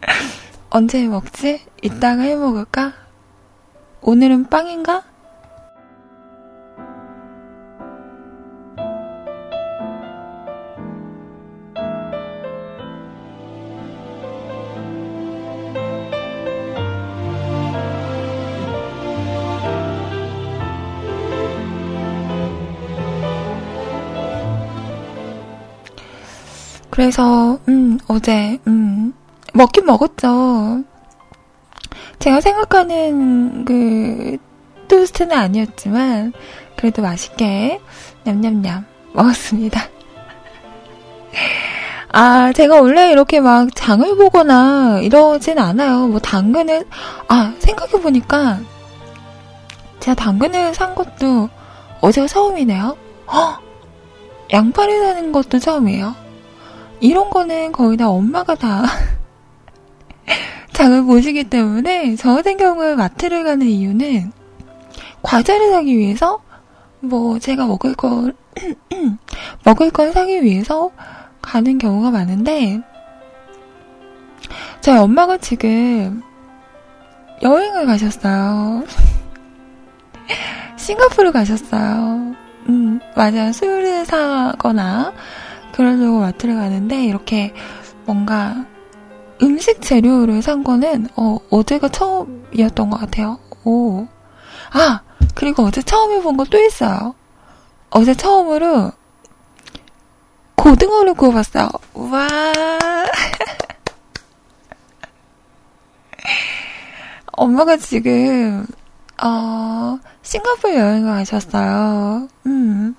언제 0.70 1.06
먹지? 1.06 1.64
이따가 1.82 2.22
해 2.22 2.34
먹을까? 2.34 2.94
오늘은 4.00 4.48
빵인가? 4.48 5.04
그래서, 26.96 27.58
음, 27.68 27.98
어제, 28.08 28.58
음, 28.66 29.12
먹긴 29.52 29.84
먹었죠. 29.84 30.82
제가 32.18 32.40
생각하는 32.40 33.66
그, 33.66 34.38
토스트는 34.88 35.36
아니었지만, 35.36 36.32
그래도 36.74 37.02
맛있게, 37.02 37.82
냠냠냠, 38.24 38.86
먹었습니다. 39.12 39.82
아, 42.12 42.52
제가 42.54 42.80
원래 42.80 43.10
이렇게 43.10 43.40
막 43.40 43.68
장을 43.74 44.16
보거나 44.16 45.00
이러진 45.02 45.58
않아요. 45.58 46.08
뭐 46.08 46.18
당근을, 46.18 46.86
아, 47.28 47.52
생각해보니까 47.58 48.60
제가 50.00 50.14
당근을 50.14 50.72
산 50.74 50.94
것도 50.94 51.50
어제가 52.00 52.26
처음이네요. 52.26 52.96
헉! 53.30 53.60
양파를 54.50 55.04
사는 55.04 55.32
것도 55.32 55.58
처음이에요. 55.58 56.25
이런 57.00 57.30
거는 57.30 57.72
거의 57.72 57.96
다 57.96 58.08
엄마가 58.08 58.54
다 58.54 58.84
장을 60.72 61.02
보시기 61.04 61.44
때문에 61.44 62.16
저 62.16 62.34
같은 62.34 62.56
경우에 62.56 62.94
마트를 62.94 63.44
가는 63.44 63.66
이유는 63.66 64.32
과자를 65.22 65.70
사기 65.70 65.96
위해서 65.96 66.40
뭐 67.00 67.38
제가 67.38 67.66
먹을 67.66 67.94
걸 67.94 68.34
먹을 69.64 69.90
걸 69.90 70.12
사기 70.12 70.42
위해서 70.42 70.90
가는 71.42 71.78
경우가 71.78 72.10
많은데 72.10 72.80
저희 74.80 74.98
엄마가 74.98 75.38
지금 75.38 76.22
여행을 77.42 77.86
가셨어요. 77.86 78.84
싱가포르 80.76 81.32
가셨어요. 81.32 82.34
음, 82.68 83.00
맞아요. 83.14 83.52
술을 83.52 84.06
사거나 84.06 85.12
그러려고 85.76 86.20
마트를 86.20 86.54
가는데 86.54 87.04
이렇게 87.04 87.52
뭔가 88.06 88.64
음식 89.42 89.82
재료를 89.82 90.40
산 90.40 90.64
거는 90.64 91.08
어, 91.16 91.36
어제가 91.50 91.88
처음이었던 91.88 92.88
것 92.88 92.98
같아요. 92.98 93.38
오. 93.64 94.06
아, 94.72 95.00
그리고 95.34 95.64
어제 95.64 95.82
처음 95.82 96.12
해본 96.12 96.38
거 96.38 96.44
또 96.44 96.58
있어요. 96.58 97.14
어제 97.90 98.14
처음으로 98.14 98.92
고등어를 100.54 101.12
구워봤어요. 101.14 101.68
와. 101.94 102.26
엄마가 107.32 107.76
지금, 107.76 108.66
어, 109.22 109.98
싱가포르 110.22 110.74
여행을 110.74 111.12
가셨어요. 111.12 112.28
음. 112.46 112.94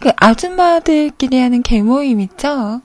그 0.00 0.10
아줌마들끼리 0.16 1.40
하는 1.40 1.62
개모임 1.62 2.20
있죠? 2.20 2.80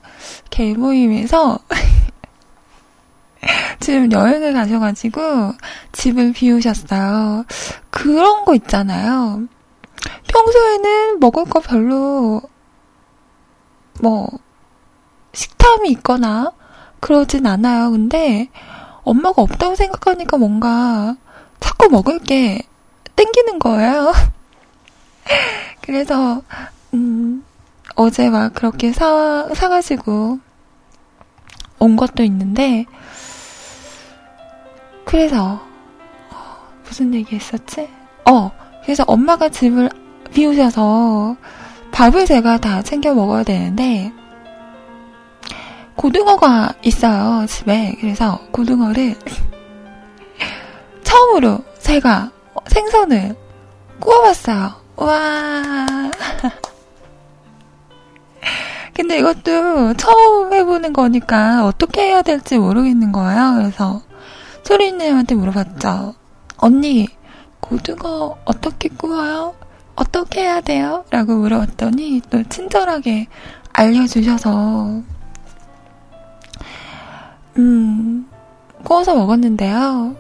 개모임에서 0.50 1.60
지금 3.80 4.12
여행을 4.12 4.54
가셔가지고 4.54 5.54
집을 5.92 6.34
비우셨어요. 6.34 7.46
그런 7.90 8.46
거 8.46 8.56
있잖아요. 8.56 9.48
평소에는 10.28 11.20
먹을 11.20 11.46
거 11.46 11.60
별로 11.60 12.42
뭐 14.02 14.28
식탐이 15.34 15.90
있거나 15.92 16.52
그러진 17.00 17.48
않아요. 17.48 17.92
근데 17.92 18.50
엄마가 19.04 19.42
없다고 19.42 19.76
생각하니까 19.76 20.38
뭔가 20.38 21.16
자꾸 21.60 21.90
먹을 21.90 22.20
게 22.20 22.62
땡기는 23.16 23.60
거예요. 23.60 24.14
그래서 25.82 26.42
음, 26.94 27.44
어제 27.96 28.30
막 28.30 28.54
그렇게 28.54 28.92
사 28.92 29.48
사가지고 29.54 30.40
온 31.80 31.96
것도 31.96 32.24
있는데 32.24 32.86
그래서 35.06 35.62
어, 36.32 36.68
무슨 36.84 37.14
얘기 37.14 37.36
했었지? 37.36 37.90
어 38.30 38.52
그래서 38.84 39.04
엄마가 39.08 39.50
집을 39.50 39.90
비우셔서 40.32 41.36
밥을 41.92 42.26
제가 42.26 42.58
다 42.60 42.82
챙겨 42.82 43.14
먹어야 43.14 43.44
되는데 43.44 44.14
고등어가 45.96 46.74
있어요 46.84 47.46
집에. 47.46 47.98
그래서 48.00 48.40
고등어를 48.52 49.16
처음으로 51.04 51.60
제가 51.80 52.32
생선을 52.68 53.36
구워봤어요. 54.00 54.72
와 54.96 55.86
근데 59.00 59.20
이것도 59.20 59.94
처음 59.94 60.52
해보는 60.52 60.92
거니까 60.92 61.66
어떻게 61.66 62.08
해야 62.08 62.22
될지 62.22 62.58
모르겠는 62.58 63.14
거예요 63.14 63.54
그래서 63.56 64.02
소리님한테 64.64 65.36
물어봤죠 65.36 66.16
언니 66.58 67.08
고등어 67.62 68.36
어떻게 68.44 68.90
구워요? 68.90 69.56
어떻게 69.96 70.42
해야 70.42 70.60
돼요? 70.60 71.06
라고 71.12 71.38
물어봤더니 71.38 72.24
또 72.30 72.44
친절하게 72.44 73.28
알려주셔서 73.72 75.02
음 77.58 78.30
구워서 78.84 79.16
먹었는데요 79.16 80.18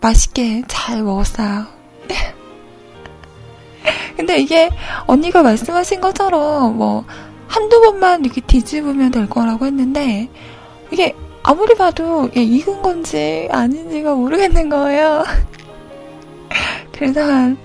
맛있게 0.00 0.62
잘 0.68 1.02
먹었어요 1.02 1.66
근데 4.16 4.38
이게 4.38 4.70
언니가 5.06 5.42
말씀하신 5.42 6.00
것처럼 6.00 6.78
뭐 6.78 7.04
한두 7.52 7.82
번만 7.82 8.24
이렇게 8.24 8.40
뒤집으면 8.40 9.10
될 9.10 9.28
거라고 9.28 9.66
했는데 9.66 10.30
이게 10.90 11.14
아무리 11.42 11.74
봐도 11.74 12.30
익은 12.34 12.80
건지 12.80 13.46
아닌지가 13.52 14.14
모르겠는 14.14 14.70
거예요. 14.70 15.22
그래서 16.92 17.22
한 17.22 17.58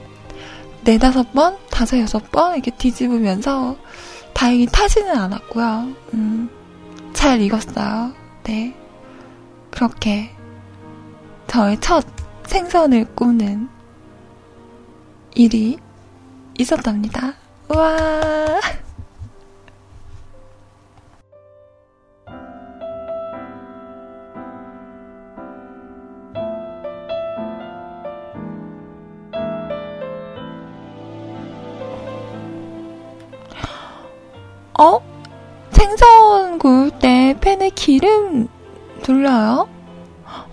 네다섯 0.84 1.32
번, 1.32 1.58
다섯 1.70 1.98
여섯 2.00 2.30
번 2.32 2.56
이렇게 2.56 2.72
뒤집으면서 2.72 3.78
다행히 4.34 4.66
타지는 4.66 5.16
않았고요. 5.16 5.88
음, 6.14 6.50
잘 7.14 7.40
익었어요. 7.40 8.12
네. 8.44 8.76
그렇게 9.72 10.32
저의 11.48 11.80
첫 11.80 12.06
생선을 12.46 13.06
꾸는 13.16 13.70
일이 15.34 15.78
있었답니다. 16.58 17.36
와. 17.70 18.60
어? 34.78 35.00
생선 35.72 36.60
구울 36.60 36.92
때 36.92 37.36
팬에 37.42 37.70
기름 37.70 38.48
둘러요? 39.04 39.68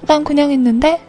난 0.03 0.25
그냥 0.25 0.51
했는데? 0.51 1.01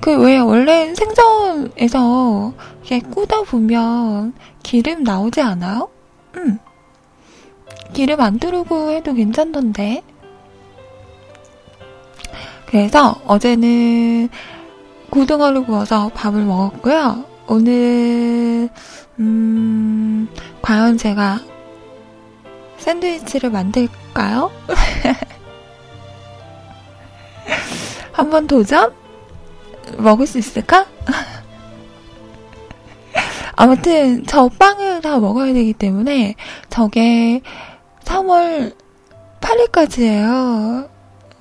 그 0.00 0.16
왜 0.16 0.38
원래 0.38 0.94
생선에서 0.94 2.52
이렇게 2.84 3.00
꾸다 3.00 3.42
보면 3.42 4.34
기름 4.62 5.02
나오지 5.02 5.40
않아요? 5.40 5.88
응. 6.36 6.58
기름 7.92 8.20
안 8.20 8.38
두르고 8.38 8.90
해도 8.90 9.14
괜찮던데. 9.14 10.02
그래서 12.66 13.16
어제는 13.26 14.28
고등어를 15.10 15.64
구워서 15.64 16.10
밥을 16.14 16.44
먹었고요. 16.44 17.24
오늘 17.48 18.68
음, 19.18 20.28
과연 20.62 20.98
제가 20.98 21.40
샌드위치를 22.78 23.50
만들까요? 23.50 24.50
한번 28.12 28.46
도전? 28.46 28.94
먹을 29.98 30.26
수 30.26 30.38
있을까? 30.38 30.86
아무튼 33.56 34.24
저 34.26 34.48
빵을 34.48 35.00
다 35.00 35.18
먹어야 35.18 35.52
되기 35.52 35.72
때문에 35.72 36.34
저게 36.68 37.40
3월 38.04 38.74
8일까지예요. 39.40 40.88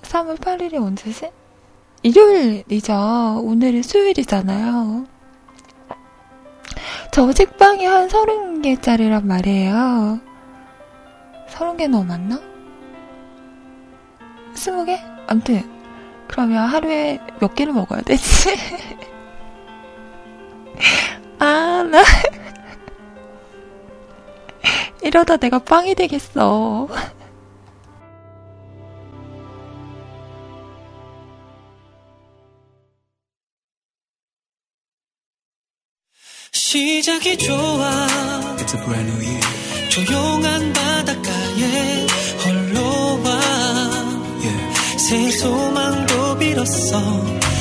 3월 0.02 0.38
8일이 0.38 0.76
언제지? 0.76 1.30
일요일이죠. 2.04 3.42
오늘이 3.44 3.84
수요일이잖아요. 3.84 5.06
저 7.12 7.34
책방이 7.34 7.86
한 7.86 8.08
30개짜리란 8.08 9.26
말이에요. 9.26 10.20
30개 11.50 11.88
넘었나? 11.88 12.40
20개? 14.54 15.00
암튼 15.28 15.64
그러면 16.28 16.68
하루에 16.68 17.20
몇 17.40 17.56
개를 17.56 17.74
먹어야 17.74 18.02
되지? 18.02 18.56
아, 21.40 21.84
나. 21.90 22.04
이러다 25.02 25.38
내가 25.38 25.60
빵이 25.60 25.96
되겠어. 25.96 26.88
시작이 36.52 37.38
좋아 37.38 38.08
It's 38.58 38.74
a 38.74 38.78
brand 38.86 39.12
new 39.12 39.22
year. 39.22 39.75
조용한 39.90 40.74
바닷가에 40.74 42.08
홀로 42.44 43.06
새 45.08 45.30
소망도 45.30 46.40
빌었어 46.40 47.00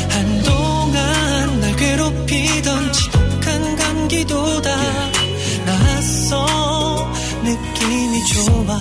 한동안 0.09 1.61
날 1.61 1.77
괴롭히던 1.77 2.93
지독한 2.95 3.77
감기도 3.77 4.63
다. 4.63 4.71
나았어 5.67 7.13
느낌이 7.43 8.25
좋아. 8.25 8.81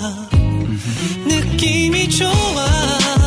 느낌이 1.27 2.09
좋아 2.09 3.22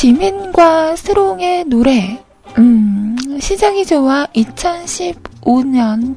지민과 0.00 0.96
스롱의 0.96 1.64
노래, 1.64 2.24
음, 2.56 3.18
시작이 3.38 3.84
좋아 3.84 4.24
2015년 4.34 6.16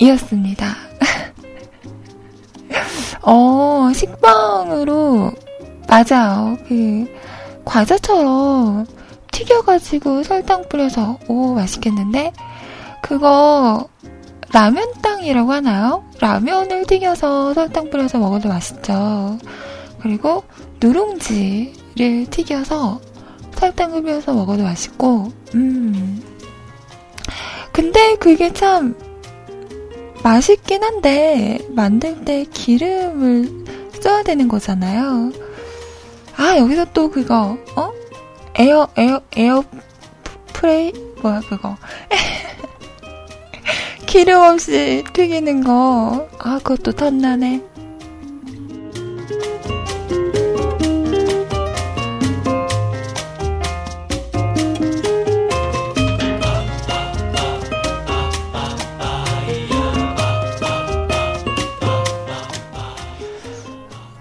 버전이었습니다. 0.00 0.66
어, 3.20 3.90
식빵으로, 3.94 5.32
맞아요. 5.86 6.56
그, 6.66 7.06
과자처럼 7.66 8.86
튀겨가지고 9.30 10.22
설탕 10.22 10.66
뿌려서, 10.70 11.18
오, 11.28 11.52
맛있겠는데? 11.52 12.32
그거, 13.02 13.86
라면 14.54 14.94
땅이라고 15.02 15.52
하나요? 15.52 16.04
라면을 16.20 16.86
튀겨서 16.86 17.52
설탕 17.52 17.90
뿌려서 17.90 18.18
먹어도 18.18 18.48
맛있죠. 18.48 19.36
그리고 20.00 20.42
누룽지 20.80 21.77
를 21.98 22.26
튀겨서 22.30 23.00
설탕 23.56 23.92
뿌려서 23.92 24.32
먹어도 24.32 24.62
맛있고, 24.62 25.32
음. 25.54 26.22
근데 27.72 28.14
그게 28.16 28.52
참 28.52 28.96
맛있긴 30.22 30.84
한데, 30.84 31.58
만들 31.70 32.24
때 32.24 32.44
기름을 32.44 33.64
써야 34.00 34.22
되는 34.22 34.46
거잖아요. 34.46 35.32
아, 36.36 36.56
여기서 36.56 36.86
또 36.92 37.10
그거, 37.10 37.58
어? 37.74 37.92
에어, 38.54 38.86
에어, 38.96 39.20
에어 39.36 39.64
프레이? 40.52 40.92
뭐야, 41.20 41.40
그거. 41.48 41.76
기름 44.06 44.40
없이 44.40 45.02
튀기는 45.12 45.64
거. 45.64 46.28
아, 46.38 46.60
그것도 46.62 46.92
탐나네. 46.92 47.62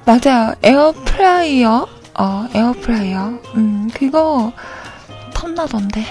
맞아요. 0.08 0.56
에어프라이어. 0.63 1.88
어, 2.17 2.48
에어프라이어. 2.54 3.39
음, 3.56 3.89
그거 3.93 4.54
탐나던데. 5.34 6.06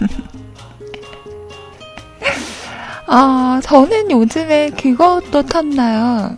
아, 3.06 3.60
저는 3.62 4.10
요즘에 4.10 4.70
그것도 4.70 5.42
탐나요. 5.42 6.34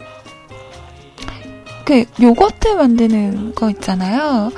그, 1.85 2.05
요거트 2.21 2.75
만드는 2.75 3.55
거 3.55 3.71
있잖아요. 3.71 4.51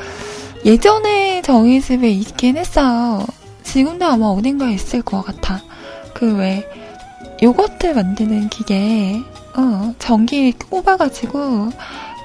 예전에 0.64 1.42
저희 1.42 1.82
집에 1.82 2.08
있긴 2.08 2.56
했어요. 2.56 3.26
지금도 3.62 4.06
아마 4.06 4.24
어딘가에 4.24 4.72
있을 4.72 5.02
것 5.02 5.20
같아. 5.20 5.60
그 6.14 6.34
왜, 6.36 6.66
요거트 7.42 7.88
만드는 7.88 8.48
기계, 8.48 9.20
어, 9.54 9.94
전기 9.98 10.52
꼽아가지고, 10.52 11.72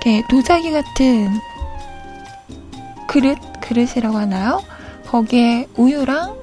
이렇게 0.03 0.21
도자기 0.27 0.71
같은 0.71 1.39
그릇, 3.07 3.37
그릇이라고 3.61 4.17
하나요? 4.17 4.61
거기에 5.07 5.67
우유랑, 5.77 6.35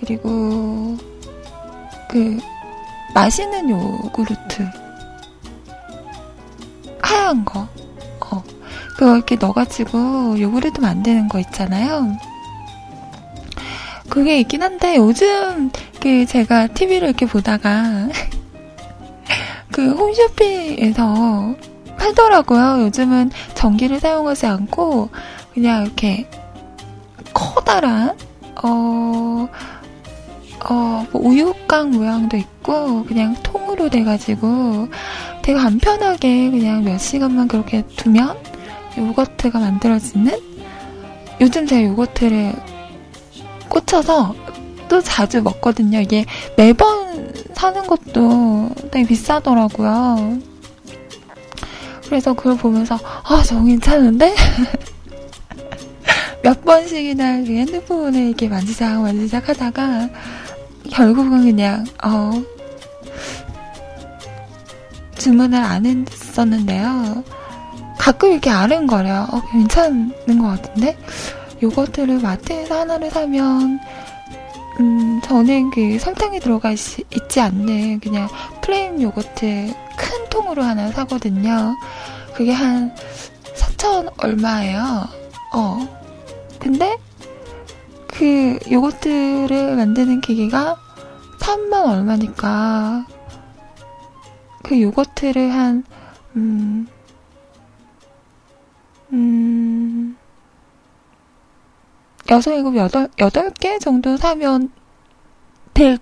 그리고 0.00 0.98
그, 2.10 2.38
맛있는 3.14 3.70
요구르트. 3.70 4.68
하얀 7.00 7.42
거. 7.46 7.60
어. 8.20 8.44
그거 8.98 9.16
이렇게 9.16 9.36
넣어가지고 9.36 10.38
요구르트 10.38 10.80
만드는 10.80 11.28
거 11.28 11.38
있잖아요. 11.38 12.18
그게 14.10 14.40
있긴 14.40 14.62
한데 14.62 14.96
요즘 14.96 15.70
그 16.00 16.26
제가 16.26 16.66
TV를 16.68 17.08
이렇게 17.08 17.24
보다가 17.24 18.08
그 19.72 19.94
홈쇼핑에서 19.94 21.54
팔더라고요. 22.06 22.82
요즘은 22.84 23.30
전기를 23.54 23.98
사용하지 23.98 24.46
않고 24.46 25.08
그냥 25.54 25.84
이렇게 25.84 26.28
커다란 27.32 28.16
어, 28.62 29.48
어, 30.68 31.06
뭐 31.10 31.22
우유깡 31.22 31.90
모양도 31.90 32.36
있고 32.36 33.04
그냥 33.04 33.34
통으로 33.42 33.88
돼가지고 33.90 34.88
되게 35.42 35.58
간편하게 35.58 36.50
그냥 36.50 36.84
몇 36.84 36.98
시간만 36.98 37.48
그렇게 37.48 37.82
두면 37.96 38.36
요거트가 38.96 39.58
만들어지는 39.58 40.38
요즘 41.40 41.66
제가 41.66 41.84
요거트를 41.88 42.52
꽂혀서 43.68 44.34
또 44.88 45.00
자주 45.00 45.42
먹거든요. 45.42 46.00
이게 46.00 46.24
매번 46.56 47.32
사는 47.54 47.86
것도 47.86 48.70
되게 48.90 49.06
비싸더라고요. 49.06 50.55
그래서 52.08 52.32
그걸 52.32 52.56
보면서 52.56 52.98
아 53.24 53.42
저거 53.42 53.64
괜찮은데? 53.64 54.34
몇 56.42 56.64
번씩이나 56.64 57.38
그 57.38 57.46
핸드폰을 57.46 58.20
이렇게 58.20 58.48
만지작 58.48 59.02
만지작 59.02 59.48
하다가 59.48 60.08
결국은 60.90 61.44
그냥 61.44 61.84
어 62.04 62.30
주문을 65.18 65.58
안 65.58 65.84
했었는데요. 65.84 67.24
가끔 67.98 68.30
이렇게 68.30 68.50
아른거려요. 68.50 69.26
어, 69.32 69.42
괜찮은 69.50 70.38
것 70.38 70.46
같은데? 70.46 70.96
요거트를 71.60 72.20
마트에서 72.20 72.80
하나를 72.80 73.10
사면 73.10 73.80
음, 74.80 75.20
저는 75.22 75.70
그 75.70 75.98
설탕이 75.98 76.40
들어가 76.40 76.70
있, 76.72 76.78
지 77.28 77.40
않는 77.40 78.00
그냥 78.00 78.28
플레인 78.62 79.00
요거트 79.00 79.72
큰 79.96 80.28
통으로 80.28 80.62
하나 80.62 80.90
사거든요. 80.92 81.74
그게 82.34 82.52
한 82.52 82.94
4천 83.54 84.12
얼마예요. 84.18 85.08
어. 85.54 85.78
근데 86.58 86.96
그 88.08 88.58
요거트를 88.70 89.76
만드는 89.76 90.20
기계가 90.20 90.78
3만 91.40 91.86
얼마니까 91.86 93.06
그 94.62 94.80
요거트를 94.82 95.52
한, 95.52 95.84
음, 96.34 96.88
음, 99.12 100.16
일곱, 102.28 102.76
여덟, 102.76 103.50
개 103.54 103.78
정도 103.78 104.16
사면 104.16 104.70
될 105.74 105.98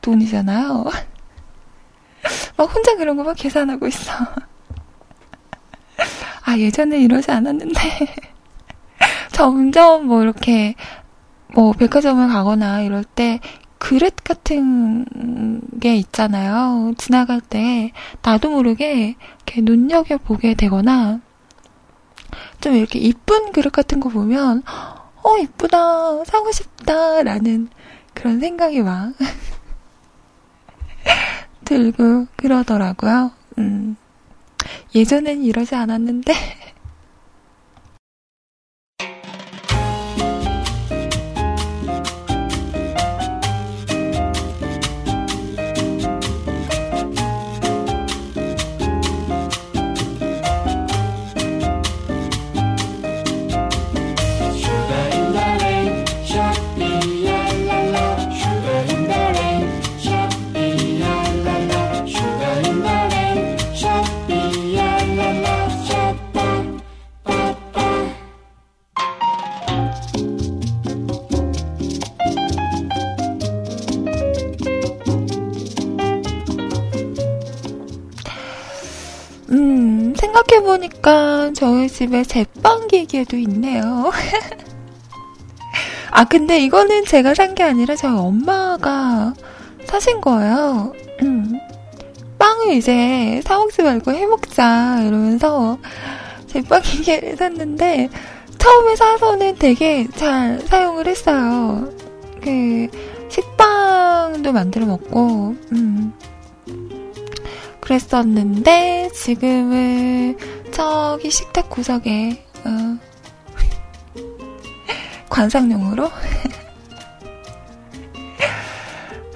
돈이잖아요. 0.00 0.84
막 2.56 2.74
혼자 2.74 2.96
그런 2.96 3.16
거 3.16 3.22
막 3.24 3.34
계산하고 3.36 3.86
있어. 3.86 4.12
아, 6.44 6.58
예전에 6.58 7.00
이러지 7.00 7.30
않았는데. 7.30 7.74
점점 9.32 10.06
뭐 10.06 10.22
이렇게, 10.22 10.74
뭐 11.54 11.72
백화점을 11.72 12.26
가거나 12.28 12.82
이럴 12.82 13.04
때 13.04 13.40
그릇 13.78 14.16
같은 14.16 15.06
게 15.80 15.94
있잖아요. 15.96 16.92
지나갈 16.98 17.40
때 17.40 17.92
나도 18.22 18.50
모르게 18.50 19.16
이렇게 19.46 19.60
눈여겨보게 19.62 20.54
되거나 20.54 21.20
좀 22.60 22.74
이렇게 22.74 22.98
이쁜 22.98 23.52
그릇 23.52 23.70
같은 23.72 24.00
거 24.00 24.10
보면 24.10 24.62
어, 25.22 25.36
이쁘다, 25.38 26.24
사고 26.24 26.50
싶다, 26.52 27.22
라는 27.22 27.68
그런 28.14 28.40
생각이 28.40 28.82
막 28.82 29.12
들고 31.64 32.26
그러더라고요. 32.36 33.30
음. 33.58 33.96
예전엔 34.94 35.42
이러지 35.44 35.74
않았는데. 35.74 36.32
보니까 80.70 81.50
저희 81.54 81.88
집에 81.88 82.22
제빵기계도 82.22 83.36
있네요. 83.38 84.12
아, 86.12 86.24
근데 86.24 86.60
이거는 86.60 87.04
제가 87.04 87.34
산 87.34 87.54
게 87.54 87.64
아니라 87.64 87.96
저희 87.96 88.16
엄마가 88.16 89.34
사신 89.86 90.20
거예요. 90.20 90.92
음. 91.22 91.58
빵을 92.38 92.74
이제 92.74 93.40
사먹지 93.44 93.82
말고 93.82 94.12
해먹자, 94.12 95.02
이러면서 95.02 95.78
제빵기계를 96.46 97.36
샀는데, 97.36 98.08
처음에 98.58 98.94
사서는 98.96 99.56
되게 99.56 100.06
잘 100.14 100.60
사용을 100.66 101.06
했어요. 101.08 101.90
그, 102.42 102.86
식빵도 103.28 104.52
만들어 104.52 104.86
먹고, 104.86 105.56
음. 105.72 106.12
그랬었는데 107.90 109.10
지금은 109.12 110.38
저기 110.70 111.28
식탁 111.28 111.68
구석에 111.68 112.46
어, 112.64 112.96
관상용으로 115.28 116.08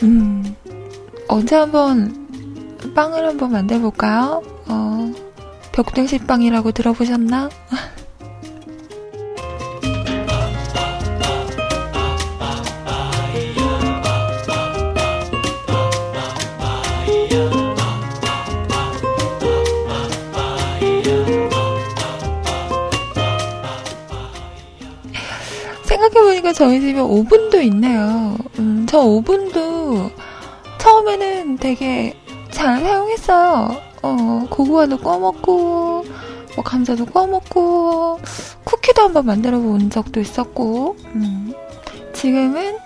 음 0.05 0.55
언제 1.27 1.57
한번 1.57 2.29
빵을 2.95 3.27
한번 3.27 3.51
만들어 3.51 3.81
볼까요? 3.81 4.40
어, 4.69 5.12
벽등식빵이라고 5.73 6.71
들어보셨나? 6.71 7.51
생각해보니까 26.45 26.53
저희 26.53 26.81
집에 26.81 27.01
오븐도 27.01 27.61
있네요. 27.63 28.37
음, 28.59 28.87
저 28.88 29.01
오븐도 29.01 30.11
처음에는 30.79 31.57
되게 31.57 32.15
잘 32.51 32.81
사용했어요. 32.81 33.77
어, 34.03 34.47
고구마도 34.51 34.99
꺼먹고, 34.99 36.05
뭐 36.55 36.65
감자도 36.65 37.07
꺼먹고, 37.07 38.21
쿠키도 38.65 39.03
한번 39.03 39.27
만들어 39.27 39.59
본 39.59 39.88
적도 39.88 40.21
있었고, 40.21 40.97
음, 41.15 41.55
지금은 42.13 42.77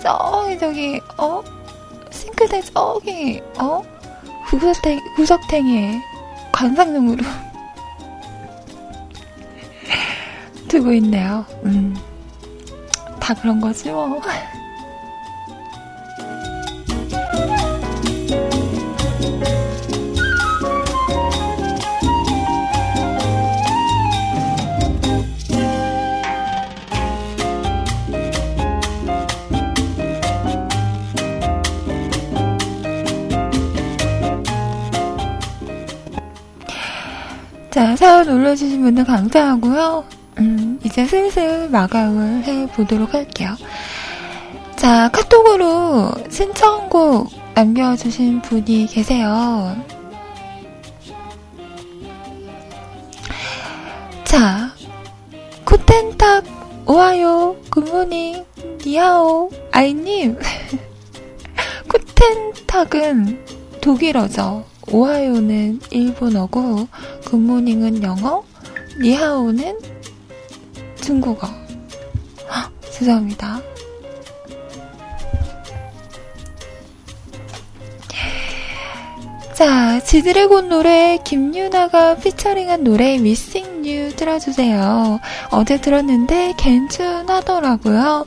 저기 0.00 0.58
저기, 0.58 1.00
어? 1.18 1.42
싱크대 2.10 2.62
저기, 2.62 3.42
어? 3.58 3.82
구석탱, 4.48 5.00
구석탱이에 5.16 6.00
관상용으로 6.52 7.22
두고 10.68 10.92
있네요. 10.92 11.44
음. 11.64 11.96
다 13.20 13.34
그런 13.34 13.60
거지 13.60 13.90
뭐. 13.90 14.20
자, 37.70 37.94
사연 37.96 38.28
올려주신 38.28 38.82
분들 38.82 39.04
감사하고요. 39.04 40.19
음, 40.40 40.80
이제 40.84 41.06
슬슬 41.06 41.68
마감을 41.68 42.44
해보도록 42.44 43.12
할게요. 43.12 43.54
자, 44.76 45.10
카톡으로 45.10 46.12
신청곡 46.30 47.30
남겨주신 47.54 48.40
분이 48.40 48.86
계세요. 48.86 49.76
자, 54.24 54.72
코텐탁 55.66 56.44
오하요 56.86 57.56
굿모닝 57.70 58.44
니하오 58.86 59.50
아이님 59.72 60.38
코텐탁은 61.88 63.44
독일어죠. 63.82 64.64
오하요는 64.90 65.80
일본어고 65.90 66.88
굿모닝은 67.26 68.02
영어, 68.02 68.42
니하오는 69.00 69.99
중국어. 71.00 71.46
헉, 71.46 72.72
죄송합니다. 72.90 73.60
자, 79.60 80.00
지드래곤 80.00 80.70
노래 80.70 81.18
김유나가 81.22 82.16
피처링한 82.16 82.82
노래 82.82 83.18
Missing 83.18 83.82
You 83.82 84.10
틀어주세요. 84.16 85.20
어제 85.50 85.78
들었는데 85.78 86.54
괜찮하더라고요. 86.56 88.24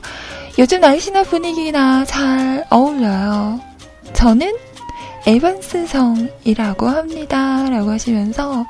요즘 0.60 0.80
날씨나 0.80 1.24
분위기나 1.24 2.04
잘 2.04 2.64
어울려요. 2.70 3.58
저는 4.12 4.54
에반스성이라고 5.26 6.86
합니다. 6.86 7.68
라고 7.68 7.90
하시면서 7.90 8.64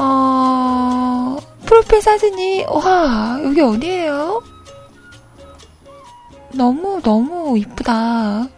어, 0.00 1.36
프로필 1.68 2.00
사진이, 2.00 2.64
와, 2.64 3.38
여기 3.44 3.60
어디예요? 3.60 4.42
너무, 6.54 7.02
너무 7.02 7.58
이쁘다. 7.58 8.48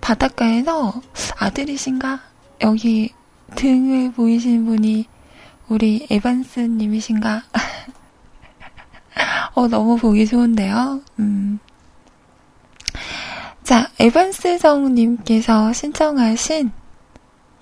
바닷가에서 0.00 1.02
아들이신가? 1.36 2.18
여기 2.62 3.12
등을 3.56 4.12
보이시는 4.12 4.64
분이 4.64 5.06
우리 5.68 6.06
에반스님이신가? 6.08 7.42
어, 9.52 9.68
너무 9.68 9.98
보기 9.98 10.26
좋은데요? 10.26 11.02
음. 11.18 11.58
자, 13.62 13.90
에반스성님께서 13.98 15.74
신청하신 15.74 16.72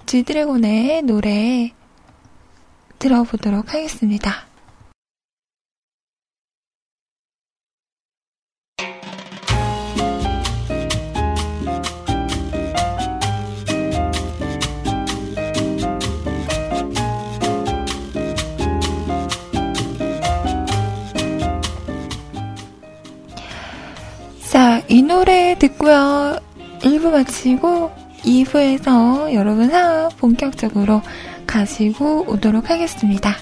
쥐드래곤의 0.07 1.03
노래 1.03 1.73
들어보도록 3.01 3.75
하겠습니다. 3.75 4.48
노래 25.09 25.57
듣고요. 25.59 26.39
1부 26.81 27.11
마치고 27.11 27.91
2부에서 28.25 29.33
여러분 29.33 29.71
사업 29.71 30.19
본격적으로 30.19 31.01
가시고 31.47 32.27
오도록 32.29 32.69
하겠습니다. 32.69 33.35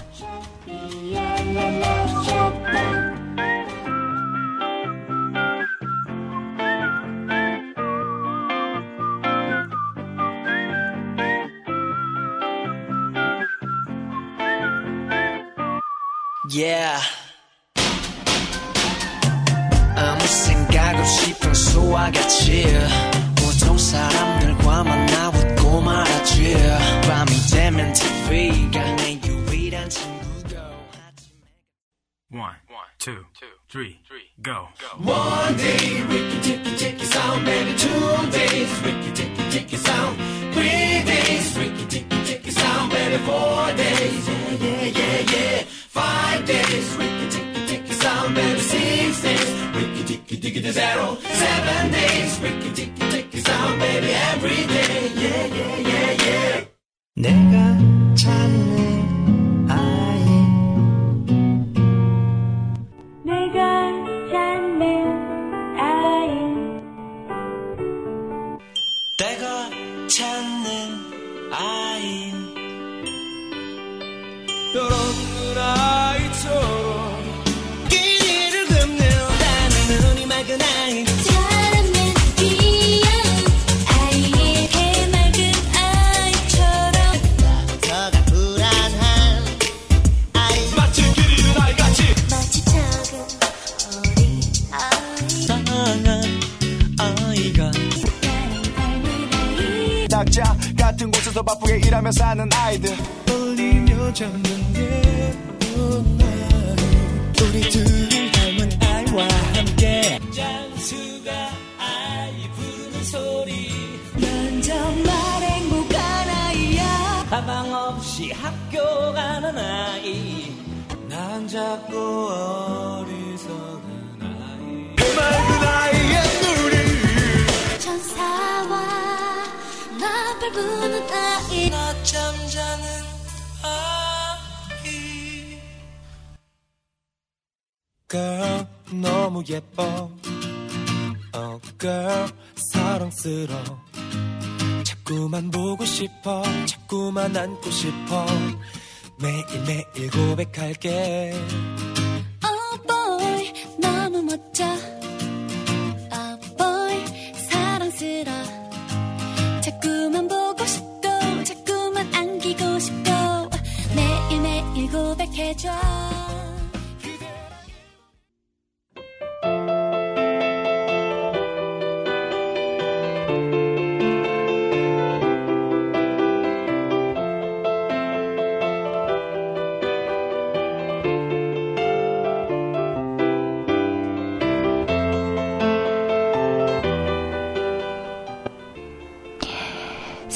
Yeah. 16.49 17.26
평소와 21.86 22.10
같이 22.10 22.64
보통 23.36 23.78
사람들과 23.78 24.82
만나 24.82 25.28
웃고 25.28 25.80
말하지 25.80 26.56
밤이 27.06 27.30
되면 27.52 27.92
TV가 27.92 28.96
내 28.96 29.20
유일한 29.24 29.88
친구고 29.88 30.22
One, 32.34 32.56
two, 32.98 33.24
three, 33.68 34.00
go. 34.42 34.68
One 34.98 35.56
day 35.56 36.02
Ricky 36.08 36.40
Ticky 36.40 36.76
Ticky 36.76 37.04
Sound 37.04 37.44
baby 37.44 37.76
Two 37.76 38.30
days 38.30 38.80
Ricky 38.82 39.12
Ticky 39.12 39.50
Ticky 39.50 39.76
Sound 39.76 40.16
Three 40.54 41.04
days 41.04 41.58
Ricky 41.58 41.86
Ticky 41.86 42.24
Ticky 42.24 42.50
Sound 42.50 42.90
baby 42.90 43.18
Four 43.18 43.72
days 43.76 44.28
Yeah 44.28 44.54
yeah 44.54 44.86
yeah 44.98 45.32
yeah 45.32 45.62
Five 45.88 46.46
days 46.46 46.95
Ticky 50.56 50.56
Ticky 50.56 50.62
to 50.62 50.72
zero 50.72 51.18
Seven 51.20 51.92
days 51.92 52.40
Ricky 52.40 52.72
Ticky 52.72 53.10
Ticky 53.10 53.40
Sound 53.40 53.78
baby 53.78 54.12
Every 54.32 54.64
day 54.64 55.12
Yeah 55.14 55.44
yeah 55.46 55.76
yeah 55.90 56.24
yeah 56.24 56.66
내가 57.16 57.76
찾는 58.16 58.75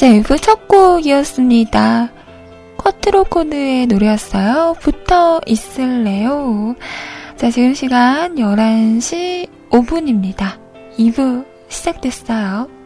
셀프 0.02 0.36
첫 0.38 0.68
곡이었습니다. 0.68 2.10
쿼트로코드의 2.78 3.86
노래였어요. 3.86 4.74
붙어 4.80 5.40
있을래요. 5.46 6.74
자, 7.36 7.52
지금 7.52 7.76
시간 7.76 8.34
11시 8.34 9.48
5분입니다. 9.70 10.60
2부 10.98 11.46
시작됐어요. 11.70 12.81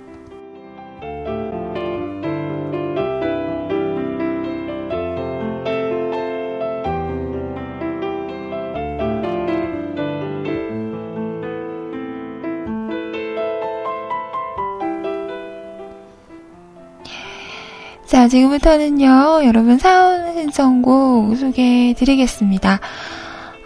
지금부터는요, 18.35 19.45
여러분 19.45 19.77
사연 19.77 20.33
신청곡 20.33 21.37
소개해 21.37 21.93
드리겠습니다. 21.93 22.81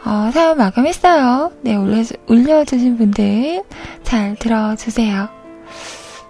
어, 0.06 0.30
사연 0.32 0.58
마감했어요. 0.58 1.52
네, 1.62 1.76
올려, 1.76 2.04
올려주신 2.28 2.98
분들 2.98 3.64
잘 4.04 4.36
들어주세요. 4.36 5.28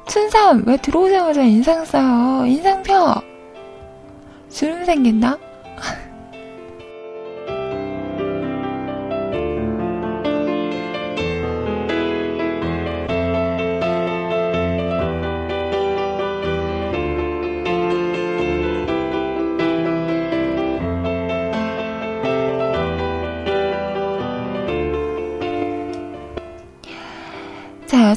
춘삼, 0.07 0.63
왜 0.67 0.77
들어오자마자 0.77 1.41
인상 1.43 1.83
써요? 1.83 2.45
인상 2.45 2.81
펴! 2.81 3.21
주름 4.49 4.85
생긴 4.85 5.19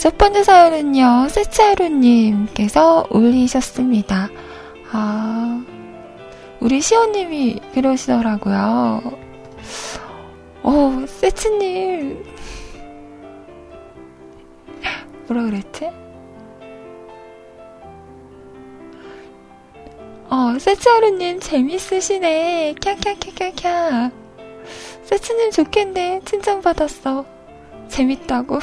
첫 0.02 0.18
번째 0.18 0.42
사연은요, 0.42 1.28
세차루님께서 1.28 3.06
올리셨습니다. 3.08 4.30
아, 4.90 5.64
우리 6.58 6.80
시호님이 6.80 7.60
그러시더라고요. 7.72 9.00
어, 10.64 11.04
세츠님. 11.06 12.24
뭐라 15.28 15.44
그랬지? 15.44 15.88
어, 20.30 20.58
세츠하루님 20.58 21.38
재밌으시네. 21.38 22.74
캬캬캬캬캬. 22.80 24.10
세츠님 25.04 25.52
좋겠네. 25.52 26.22
칭찬받았어. 26.24 27.24
재밌다고. 27.86 28.58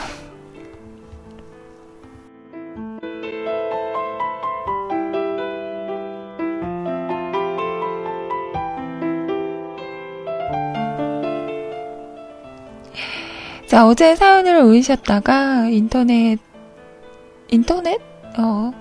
자, 13.70 13.86
어제 13.86 14.16
사연을 14.16 14.64
올리셨다가 14.64 15.68
인터넷, 15.68 16.40
인터넷? 17.50 18.00
어, 18.36 18.72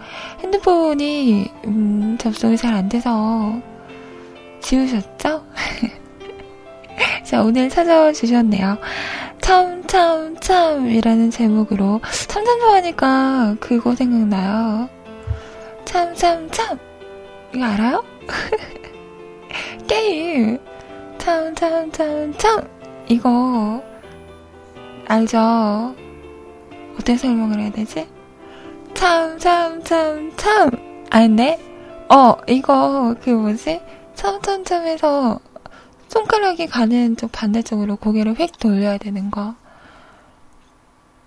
핸드폰이, 0.41 1.51
음, 1.67 2.17
접속이 2.19 2.57
잘 2.57 2.75
안 2.75 2.89
돼서 2.89 3.61
지우셨죠? 4.63 5.45
자, 7.23 7.43
오늘 7.43 7.69
찾아와 7.69 8.15
주셨네요. 8.15 8.79
참, 9.43 9.87
참, 9.87 10.35
참이라는 10.41 11.33
제목으로 11.33 12.01
참참참 12.27 12.71
하니까 12.71 13.57
그거 13.61 13.95
생각나요. 13.95 14.89
참, 15.85 16.15
참, 16.15 16.49
참. 16.51 16.79
이거 17.55 17.63
알아요? 17.67 18.03
게임. 19.87 20.59
참, 21.19 21.55
참, 21.55 21.93
참, 21.93 22.33
참. 22.39 22.67
이거 23.07 23.83
알죠? 25.09 25.95
어떻게 26.95 27.17
설명을 27.17 27.61
해야 27.61 27.71
되지? 27.71 28.07
참, 28.93 29.39
참, 29.39 29.83
참, 29.83 30.31
참. 30.37 30.71
아닌데? 31.11 31.59
어, 32.11 32.37
이거, 32.47 33.15
그 33.23 33.31
뭐지? 33.31 33.81
참, 34.15 34.41
참, 34.43 34.63
참에서 34.65 35.41
손가락이 36.09 36.67
가는 36.67 37.17
쪽 37.17 37.33
반대쪽으로 37.33 37.97
고개를 37.97 38.35
휙 38.35 38.59
돌려야 38.59 38.99
되는 38.99 39.31
거. 39.31 39.55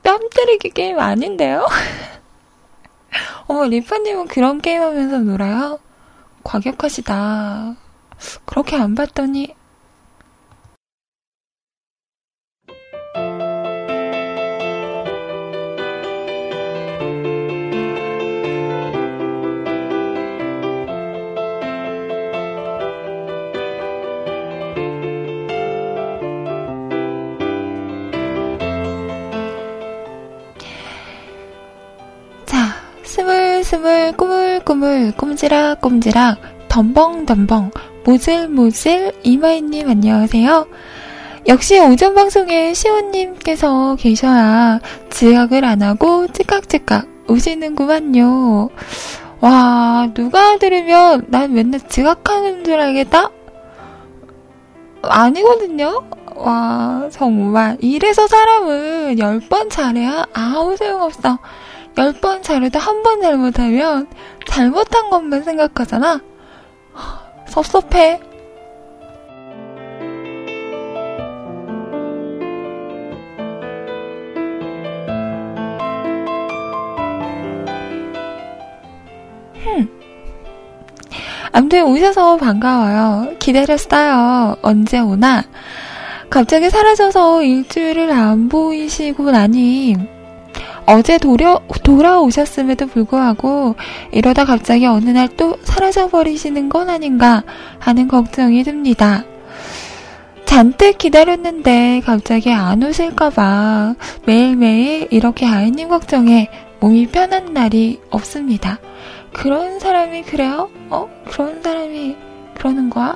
뺨 0.03 0.19
때리기 0.29 0.69
게임 0.71 0.99
아닌데요? 0.99 1.67
어머, 3.47 3.65
리파님은 3.65 4.27
그런 4.27 4.61
게임 4.61 4.83
하면서 4.83 5.17
놀아요? 5.17 5.79
과격하시다. 6.43 7.75
그렇게 8.45 8.75
안 8.75 8.93
봤더니, 8.93 9.55
스물스물 33.71 34.13
꾸물꾸물 34.17 35.13
꼼지락 35.15 35.79
꼼지락 35.79 36.67
덤벙덤벙 36.67 37.71
모질모질 38.03 39.13
이마이님 39.23 39.89
안녕하세요. 39.89 40.67
역시 41.47 41.79
오전 41.79 42.13
방송에 42.13 42.73
시온님께서 42.73 43.95
계셔야 43.95 44.81
지각을 45.09 45.63
안 45.63 45.81
하고 45.83 46.27
찌깍찌깍 46.27 47.07
오시는구만요. 47.29 48.69
와, 49.39 50.09
누가 50.13 50.57
들으면 50.57 51.25
난 51.29 51.53
맨날 51.53 51.79
지각하는 51.87 52.65
줄 52.65 52.77
알겠다? 52.77 53.29
아니거든요? 55.01 56.03
와, 56.35 57.07
정말. 57.09 57.77
이래서 57.79 58.27
사람은 58.27 59.17
열 59.19 59.39
번 59.49 59.69
잘해야 59.69 60.25
아무 60.33 60.75
소용없어. 60.75 61.39
열 61.97 62.13
번 62.13 62.41
잘해도 62.41 62.79
한 62.79 63.03
번 63.03 63.21
잘못하면 63.21 64.07
잘못한 64.47 65.09
것만 65.09 65.43
생각하잖아? 65.43 66.21
하, 66.93 67.45
섭섭해. 67.47 68.19
아무튼 81.51 81.83
오셔서 81.85 82.37
반가워요. 82.37 83.35
기다렸어요. 83.39 84.55
언제 84.61 84.99
오나? 84.99 85.43
갑자기 86.29 86.69
사라져서 86.69 87.43
일주일을 87.43 88.09
안 88.11 88.47
보이시고 88.47 89.31
나니 89.31 89.97
어제 90.91 91.17
도려, 91.17 91.61
돌아오셨음에도 91.85 92.87
불구하고 92.87 93.75
이러다 94.11 94.43
갑자기 94.43 94.85
어느 94.85 95.09
날 95.09 95.29
또 95.37 95.55
사라져버리시는 95.63 96.67
건 96.67 96.89
아닌가 96.89 97.43
하는 97.79 98.09
걱정이 98.09 98.63
듭니다. 98.63 99.23
잔뜩 100.45 100.97
기다렸는데 100.97 102.01
갑자기 102.05 102.51
안 102.51 102.83
오실까봐 102.83 103.95
매일매일 104.25 105.07
이렇게 105.11 105.45
아이님 105.45 105.87
걱정에 105.87 106.49
몸이 106.81 107.07
편한 107.07 107.53
날이 107.53 108.01
없습니다. 108.09 108.79
그런 109.31 109.79
사람이 109.79 110.23
그래요? 110.23 110.69
어? 110.89 111.07
그런 111.29 111.63
사람이 111.63 112.17
그러는 112.55 112.89
거야? 112.89 113.15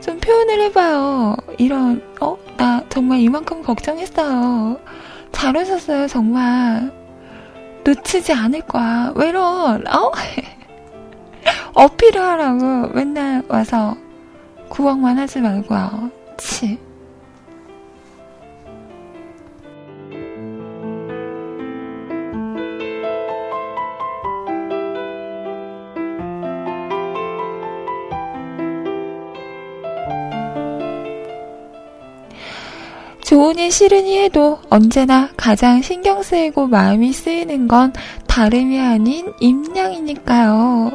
좀 0.00 0.20
표현을 0.20 0.60
해봐요. 0.66 1.34
이런, 1.58 2.00
어? 2.20 2.38
나 2.56 2.82
정말 2.88 3.18
이만큼 3.18 3.62
걱정했어요. 3.64 4.78
잘 5.32 5.56
오셨어요, 5.56 6.06
정말. 6.08 6.92
놓치지 7.84 8.32
않을 8.32 8.62
거야. 8.62 9.12
왜 9.14 9.28
이런, 9.28 9.86
어? 9.86 10.12
어필을 11.74 12.20
하라고 12.20 12.88
맨날 12.88 13.42
와서 13.48 13.96
구박만 14.68 15.18
하지 15.18 15.40
말고요. 15.40 16.10
치. 16.36 16.78
좋으니 33.28 33.70
싫으니 33.70 34.20
해도 34.20 34.58
언제나 34.70 35.28
가장 35.36 35.82
신경 35.82 36.22
쓰이고 36.22 36.66
마음이 36.66 37.12
쓰이는 37.12 37.68
건 37.68 37.92
다름이 38.26 38.80
아닌 38.80 39.34
임양이니까요. 39.38 40.92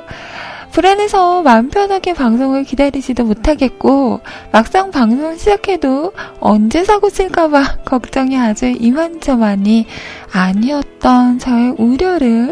불안해서 0.71 1.43
마음 1.43 1.69
편하게 1.69 2.15
방송을 2.15 2.63
기다리지도 2.63 3.23
못하겠고, 3.25 4.21
막상 4.51 4.89
방송 4.89 5.37
시작해도 5.37 6.13
언제 6.39 6.83
사고 6.83 7.11
칠까봐 7.11 7.81
걱정이 7.85 8.35
아주 8.35 8.65
이만저만이 8.65 9.85
아니었던 10.31 11.37
저의 11.37 11.75
우려를 11.77 12.51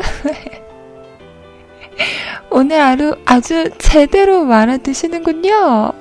오늘 2.52 2.80
아주, 2.82 3.16
아주 3.26 3.72
제대로 3.80 4.46
말아드시는군요. 4.46 5.92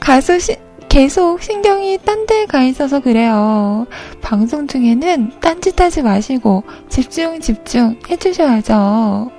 가수 0.00 0.40
시, 0.40 0.56
계속 0.90 1.40
신경이 1.40 1.98
딴 2.04 2.26
데 2.26 2.46
가 2.46 2.62
있어서 2.64 2.98
그래요. 3.00 3.86
방송 4.20 4.66
중에는 4.66 5.38
딴짓 5.40 5.80
하지 5.80 6.02
마시고 6.02 6.64
집중 6.88 7.40
집중 7.40 7.96
해주셔야죠. 8.10 9.30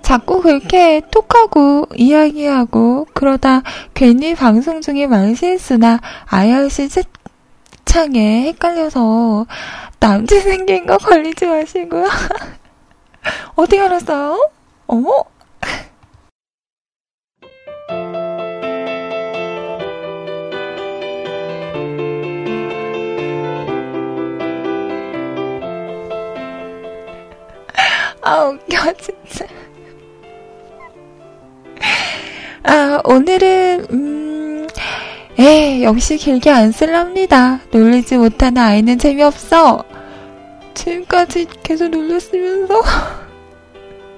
자꾸 0.00 0.40
그렇게 0.40 1.02
톡하고 1.10 1.86
이야기하고 1.94 3.06
그러다 3.12 3.62
괜히 3.92 4.34
방송 4.34 4.80
중에 4.80 5.06
말실수나 5.06 6.00
IRC 6.28 6.88
채창에 7.84 8.44
헷갈려서 8.48 9.46
남친 10.00 10.40
생긴 10.40 10.86
거 10.86 10.96
걸리지 10.96 11.44
마시고요. 11.46 12.08
어디 13.54 13.78
알았어요? 13.78 14.48
어머? 14.86 15.24
아, 28.22 28.44
웃겨, 28.44 28.92
진짜. 28.94 29.46
아, 32.62 33.00
오늘은, 33.04 33.86
음, 33.90 34.68
에 35.38 35.82
역시 35.82 36.18
길게 36.18 36.50
안 36.50 36.70
쓸랍니다. 36.70 37.60
놀리지 37.70 38.18
못하는 38.18 38.60
아이는 38.60 38.98
재미없어. 38.98 39.82
지금까지 40.74 41.46
계속 41.62 41.88
놀렸으면서. 41.88 42.82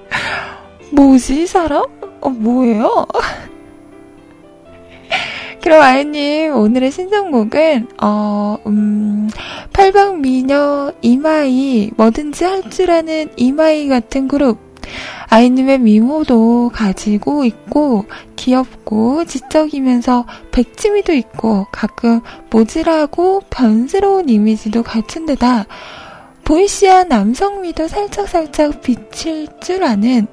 뭐지, 0.91 1.43
이 1.43 1.47
사람? 1.47 1.83
어, 2.19 2.29
뭐예요? 2.29 3.05
그럼 5.63 5.81
아이님, 5.81 6.53
오늘의 6.53 6.91
신청곡은, 6.91 7.87
어, 8.01 8.57
음, 8.67 9.29
팔방미녀 9.71 10.91
이마이, 11.01 11.89
뭐든지 11.95 12.43
할 12.43 12.69
줄 12.69 12.91
아는 12.91 13.29
이마이 13.37 13.87
같은 13.87 14.27
그룹. 14.27 14.57
아이님의 15.29 15.79
미모도 15.79 16.71
가지고 16.73 17.45
있고, 17.45 18.03
귀엽고, 18.35 19.23
지적이면서 19.23 20.25
백치미도 20.51 21.13
있고, 21.13 21.65
가끔 21.71 22.19
모질하고 22.49 23.43
변스러운 23.49 24.27
이미지도 24.27 24.83
갖춘 24.83 25.25
데다, 25.25 25.65
보이시한 26.43 27.07
남성미도 27.07 27.87
살짝살짝 27.87 28.81
비칠 28.81 29.47
줄 29.61 29.85
아는 29.85 30.27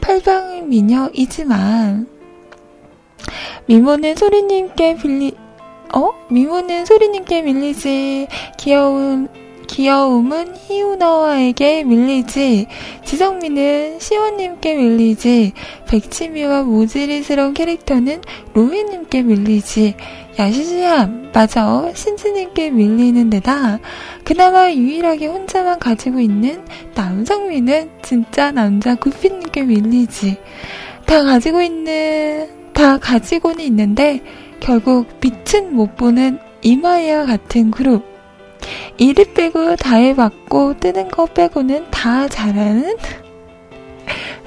팔방미녀이지만, 0.00 2.06
미모는 3.66 4.16
소리님께 4.16 4.96
빌리, 4.96 5.32
어? 5.94 6.10
미모는 6.30 6.86
소리님께 6.86 7.42
밀리지. 7.42 8.28
귀여운, 8.58 9.28
귀여움은 9.68 10.54
희우너에게 10.56 11.84
밀리지. 11.84 12.66
지성미는 13.04 13.98
시원님께 13.98 14.74
밀리지. 14.74 15.52
백치미와 15.88 16.62
모질이스러운 16.62 17.54
캐릭터는 17.54 18.22
로이님께 18.54 19.22
밀리지. 19.22 19.96
야시시야, 20.38 21.10
맞아. 21.32 21.90
신지님께 21.94 22.70
밀리는 22.70 23.30
데다. 23.30 23.78
그나마 24.24 24.70
유일하게 24.70 25.26
혼자만 25.26 25.78
가지고 25.78 26.20
있는 26.20 26.62
남성미는 26.94 27.90
진짜 28.02 28.52
남자 28.52 28.94
구피님께 28.94 29.62
밀리지. 29.62 30.36
다 31.06 31.22
가지고 31.22 31.62
있는, 31.62 32.48
다 32.76 32.98
가지고는 32.98 33.64
있는데, 33.64 34.22
결국 34.60 35.06
빛은 35.20 35.74
못 35.74 35.96
보는 35.96 36.38
이마이와 36.62 37.26
같은 37.26 37.70
그룹. 37.70 38.04
이를 38.98 39.32
빼고 39.34 39.76
다 39.76 39.96
해봤고 39.96 40.78
뜨는 40.80 41.08
거 41.08 41.26
빼고는 41.26 41.90
다 41.90 42.28
잘하는 42.28 42.96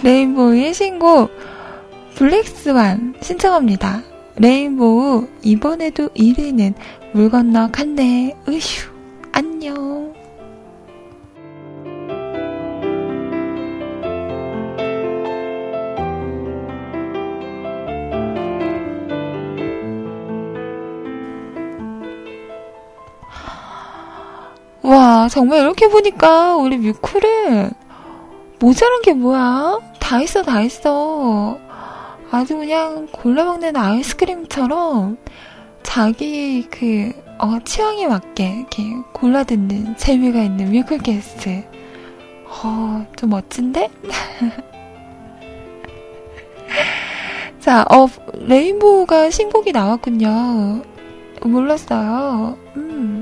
레인보우의 0.03 0.73
신곡 0.73 1.31
블랙스완 2.15 3.15
신청합니다. 3.21 4.03
레인보우 4.35 5.27
이번에도 5.41 6.09
1위는 6.09 6.73
물 7.13 7.29
건너 7.29 7.69
갔네. 7.71 8.35
으휴 8.47 8.59
안녕. 9.31 9.88
정말 25.29 25.61
이렇게 25.61 25.87
보니까 25.87 26.57
우리 26.57 26.77
뮤쿨은 26.77 27.71
모자란 28.59 29.01
게 29.03 29.13
뭐야? 29.13 29.77
다 29.99 30.21
있어, 30.21 30.43
다 30.43 30.61
있어. 30.61 31.57
아주 32.31 32.57
그냥 32.57 33.07
골라 33.11 33.45
먹는 33.45 33.75
아이스크림처럼 33.75 35.17
자기 35.83 36.67
그, 36.69 37.11
어, 37.39 37.57
취향에 37.63 38.07
맞게 38.07 38.55
이렇게 38.59 38.83
골라 39.13 39.43
듣는 39.43 39.95
재미가 39.97 40.41
있는 40.41 40.71
뮤클 40.71 40.97
게스트. 40.99 41.63
어, 42.45 43.05
좀 43.15 43.29
멋진데? 43.29 43.89
자, 47.59 47.85
어, 47.89 48.07
레인보우가 48.33 49.29
신곡이 49.29 49.71
나왔군요. 49.71 50.81
몰랐어요. 51.43 52.57
음. 52.75 53.18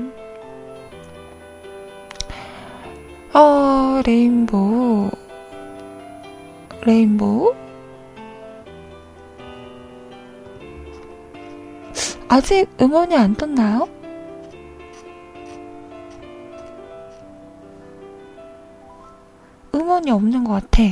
어, 3.34 4.00
레인보우. 4.04 5.10
레인보우? 6.84 7.54
아직 12.28 12.68
음원이 12.80 13.16
안 13.16 13.34
떴나요? 13.34 13.88
음원이 19.74 20.10
없는 20.10 20.44
것 20.44 20.52
같아. 20.54 20.82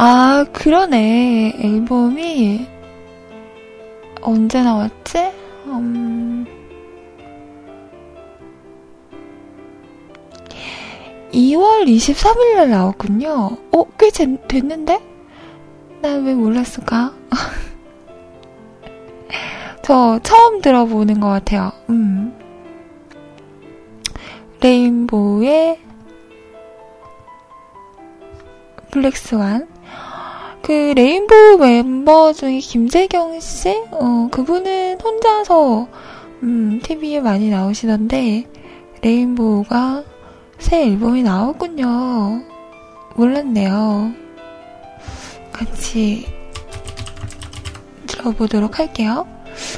아, 0.00 0.44
그러네. 0.52 1.54
앨범이 1.60 2.68
언제 4.22 4.62
나왔지? 4.62 5.18
음... 5.66 6.46
2월 11.32 11.84
23일 11.86 12.56
날 12.56 12.70
나왔군요. 12.70 13.50
어, 13.72 13.84
꽤 13.98 14.10
제- 14.10 14.36
됐는데? 14.48 15.00
난 16.00 16.24
왜 16.24 16.34
몰랐을까? 16.34 17.12
저 19.82 20.18
처음 20.22 20.60
들어보는 20.60 21.20
것 21.20 21.28
같아요. 21.28 21.72
음. 21.90 22.32
레인보우의 24.60 25.80
블랙스완. 28.90 29.68
그 30.68 30.92
레인보우 30.94 31.56
멤버 31.56 32.34
중에 32.34 32.58
김재경 32.58 33.40
씨, 33.40 33.70
어 33.90 34.28
그분은 34.30 35.00
혼자서 35.00 35.88
음 36.42 36.78
TV에 36.82 37.20
많이 37.20 37.48
나오시던데 37.48 38.44
레인보우가 39.00 40.04
새 40.58 40.88
앨범이 40.88 41.22
나왔군요. 41.22 42.42
몰랐네요. 43.16 44.12
같이 45.54 46.26
들어보도록 48.06 48.78
할게요. 48.78 49.26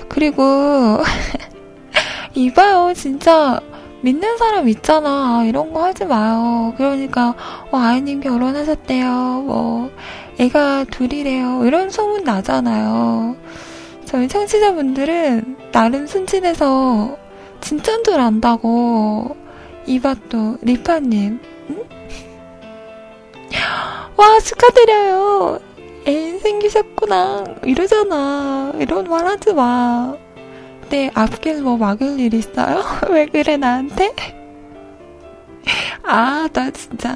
그리고 0.08 0.42
이봐요, 2.34 2.94
진짜 2.94 3.60
믿는 4.02 4.38
사람 4.38 4.68
있잖아. 4.68 5.44
이런 5.44 5.72
거 5.72 5.84
하지 5.84 6.04
마요. 6.04 6.74
그러니까 6.76 7.34
어, 7.70 7.76
아이님 7.76 8.20
결혼하셨대요. 8.20 9.06
뭐 9.46 9.90
애가 10.40 10.84
둘이래요. 10.84 11.66
이런 11.66 11.90
소문 11.90 12.24
나잖아요. 12.24 13.36
저희 14.06 14.26
청취자분들은 14.26 15.70
나름 15.70 16.06
순진해서 16.06 17.18
진짠 17.60 18.02
줄 18.04 18.18
안다고 18.18 19.36
이바또 19.84 20.56
리파님 20.62 21.40
응? 21.68 21.84
와 24.16 24.40
축하드려요. 24.40 25.58
애인 26.08 26.38
생기셨구나. 26.38 27.44
이러잖아. 27.64 28.72
이런 28.78 29.04
말 29.04 29.26
하지 29.26 29.52
마. 29.52 30.16
내 30.88 31.10
앞길 31.12 31.62
뭐 31.62 31.76
막을 31.76 32.18
일 32.18 32.32
있어요? 32.32 32.82
왜 33.12 33.26
그래 33.26 33.58
나한테? 33.58 34.14
아, 36.02 36.48
나 36.50 36.70
진짜 36.70 37.14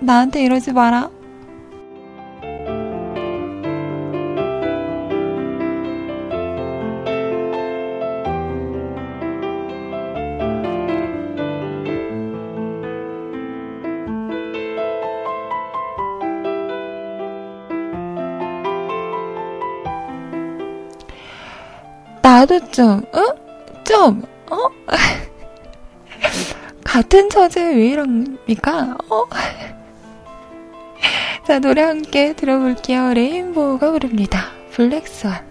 나한테 0.00 0.44
이러지 0.44 0.72
마라. 0.72 1.15
나도 22.26 22.58
좀, 22.72 23.04
어? 23.14 23.22
좀, 23.84 24.20
어? 24.50 24.56
같은 26.82 27.30
처제 27.30 27.76
왜 27.76 27.90
이럽니까? 27.90 28.98
어? 29.08 29.22
자, 31.46 31.60
노래 31.60 31.82
함께 31.82 32.34
들어볼게요. 32.34 33.14
레인보우가 33.14 33.92
부릅니다. 33.92 34.50
블랙스완. 34.72 35.46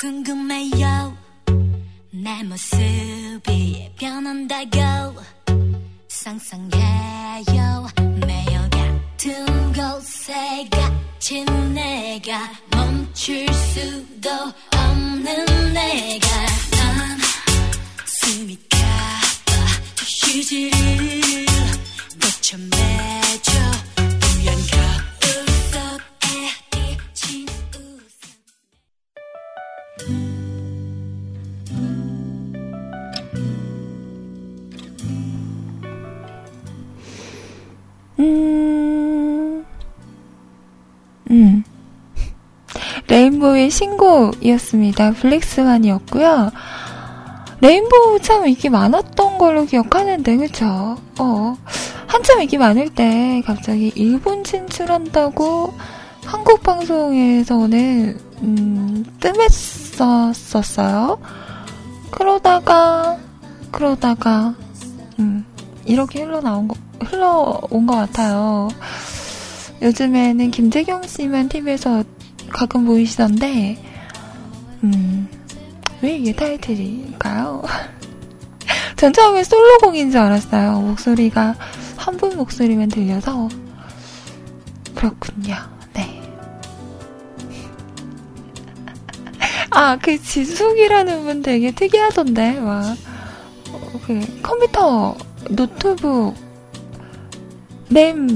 궁금해요 0.00 1.16
내 2.12 2.44
모습이 2.44 3.90
변한다고 3.98 5.20
상상해요 6.06 7.87
같은 9.18 9.72
곳에 9.72 10.68
갇힌 10.70 11.44
내가 11.74 12.48
멈출 12.70 13.52
수도 13.52 14.30
없는 14.72 15.37
신곡이었습니다. 43.70 45.12
블랙스완이었고요. 45.12 46.50
레인보우 47.60 48.20
참 48.20 48.46
인기 48.46 48.68
많았던 48.68 49.38
걸로 49.38 49.64
기억하는데, 49.64 50.36
그쵸? 50.36 50.96
어. 51.18 51.56
한참 52.06 52.40
인기 52.40 52.56
많을 52.56 52.88
때 52.90 53.42
갑자기 53.44 53.92
일본 53.94 54.44
진출한다고 54.44 55.74
한국 56.24 56.62
방송에서는, 56.62 58.18
음, 58.42 59.04
뜸했었었어요. 59.98 61.18
그러다가, 62.10 63.18
그러다가, 63.70 64.54
음, 65.18 65.44
이렇게 65.84 66.22
흘러나온 66.22 66.68
거, 66.68 66.76
흘러온 67.00 67.86
것 67.86 67.96
같아요. 67.96 68.68
요즘에는 69.82 70.50
김재경 70.50 71.06
씨만 71.06 71.48
TV에서 71.48 72.04
가끔 72.50 72.84
보이시던데, 72.86 73.82
음, 74.84 75.28
왜 76.02 76.16
이게 76.16 76.34
타이틀일까요? 76.34 77.62
전 78.96 79.12
처음에 79.12 79.44
솔로곡인 79.44 80.10
줄 80.10 80.20
알았어요. 80.20 80.80
목소리가 80.80 81.54
한 81.96 82.16
분 82.16 82.36
목소리만 82.36 82.88
들려서. 82.88 83.48
그렇군요. 84.94 85.56
네. 85.94 86.22
아, 89.70 89.96
그 90.00 90.20
지숙이라는 90.20 91.24
분 91.24 91.42
되게 91.42 91.70
특이하던데, 91.70 92.60
막. 92.60 92.96
어, 93.72 94.00
그 94.06 94.20
컴퓨터, 94.42 95.16
노트북, 95.50 96.34
램, 97.90 98.28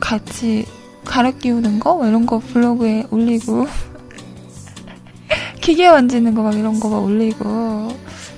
같이 0.00 0.64
갈아 1.08 1.30
끼우는 1.32 1.80
거? 1.80 1.94
뭐 1.96 2.06
이런 2.06 2.26
거 2.26 2.38
블로그에 2.38 3.06
올리고. 3.10 3.66
기계 5.60 5.90
만지는 5.90 6.34
거 6.34 6.42
막 6.42 6.54
이런 6.54 6.78
거 6.78 6.88
막 6.88 7.02
올리고. 7.02 7.44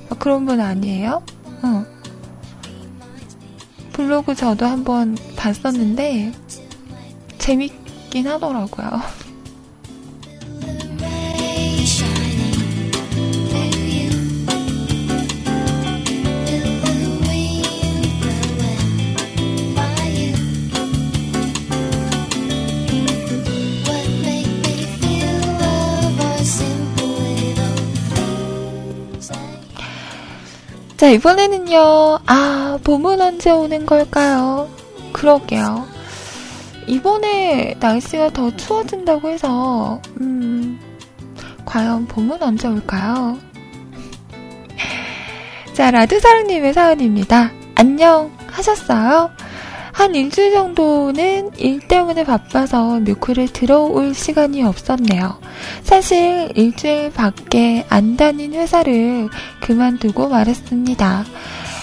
막 0.09 0.19
그런 0.19 0.45
분 0.45 0.59
아니에요? 0.59 1.21
어. 1.63 1.85
블로그 3.93 4.33
저도 4.35 4.65
한번 4.65 5.17
봤었는데, 5.35 6.31
재밌긴 7.37 8.27
하더라고요. 8.27 8.89
자, 31.01 31.09
이번에는요, 31.09 32.19
아, 32.27 32.77
봄은 32.83 33.19
언제 33.19 33.49
오는 33.49 33.87
걸까요? 33.87 34.69
그러게요. 35.11 35.87
이번에 36.85 37.75
날씨가 37.79 38.29
더 38.33 38.55
추워진다고 38.55 39.29
해서, 39.29 39.99
음, 40.21 40.79
과연 41.65 42.05
봄은 42.05 42.43
언제 42.43 42.67
올까요? 42.67 43.35
자, 45.73 45.89
라드사랑님의 45.89 46.71
사연입니다. 46.71 47.49
안녕, 47.73 48.31
하셨어요? 48.45 49.31
한 50.01 50.15
일주일 50.15 50.51
정도는 50.53 51.51
일 51.57 51.79
때문에 51.87 52.23
바빠서 52.23 52.99
뮤크를 53.01 53.47
들어올 53.47 54.15
시간이 54.15 54.63
없었네요. 54.63 55.37
사실 55.83 56.51
일주일 56.55 57.11
밖에 57.13 57.85
안 57.87 58.17
다닌 58.17 58.55
회사를 58.55 59.29
그만두고 59.61 60.27
말았습니다. 60.27 61.23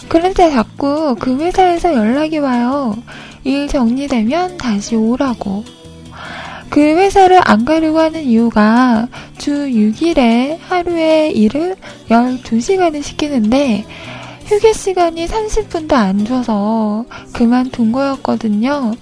그런데 0.09 0.51
자꾸 0.51 1.15
그 1.21 1.39
회사에서 1.39 1.95
연락이 1.95 2.39
와요. 2.39 2.97
일 3.45 3.69
정리되면 3.69 4.57
다시 4.57 4.97
오라고. 4.97 5.63
그 6.71 6.81
회사를 6.81 7.39
안 7.45 7.65
가려고 7.65 8.01
하는 8.01 8.25
이유가 8.25 9.07
주 9.39 9.53
6일에 9.53 10.59
하루에 10.69 11.31
일을 11.31 11.77
12시간을 12.09 13.01
시키는데 13.01 13.85
휴게 14.49 14.73
시간이 14.73 15.27
30분도 15.27 15.93
안 15.93 16.25
줘서 16.25 17.05
그만둔 17.35 17.93
거였거든요. 17.93 18.95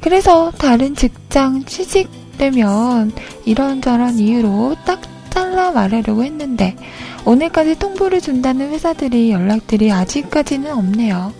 그래서 0.00 0.50
다른 0.52 0.94
직장 0.94 1.64
취직되면 1.64 3.12
이런저런 3.44 4.18
이유로 4.18 4.76
딱 4.86 5.02
잘라 5.28 5.72
말하려고 5.72 6.24
했는데 6.24 6.74
오늘까지 7.26 7.78
통보를 7.78 8.22
준다는 8.22 8.70
회사들이 8.70 9.30
연락들이 9.32 9.92
아직까지는 9.92 10.72
없네요. 10.72 11.34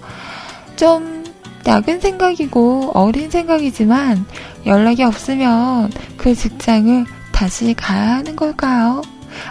좀 0.77 1.25
작은 1.63 2.01
생각이고 2.01 2.91
어린 2.93 3.31
생각이지만 3.31 4.27
연락이 4.67 5.03
없으면 5.03 5.91
그 6.19 6.35
직장을 6.35 7.07
다시 7.33 7.73
가야 7.73 8.17
하는 8.17 8.37
걸까요? 8.37 9.01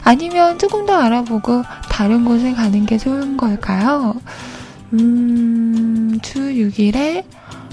아니면 0.03 0.57
조금 0.59 0.85
더 0.85 0.93
알아보고 0.95 1.63
다른 1.89 2.25
곳을 2.25 2.53
가는 2.55 2.85
게 2.85 2.97
좋은 2.97 3.37
걸까요? 3.37 4.15
음, 4.93 6.19
주 6.21 6.39
6일에 6.39 7.25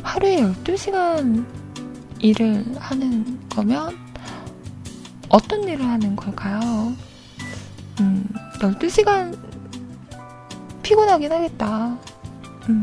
하루에 0.03 0.43
12시간 0.43 1.45
일을 2.19 2.65
하는 2.79 3.39
거면 3.49 3.97
어떤 5.29 5.63
일을 5.65 5.87
하는 5.87 6.17
걸까요? 6.17 6.93
음, 8.01 8.29
12시간 8.61 9.37
피곤하긴 10.83 11.33
하겠다. 11.33 11.97
음. 12.69 12.83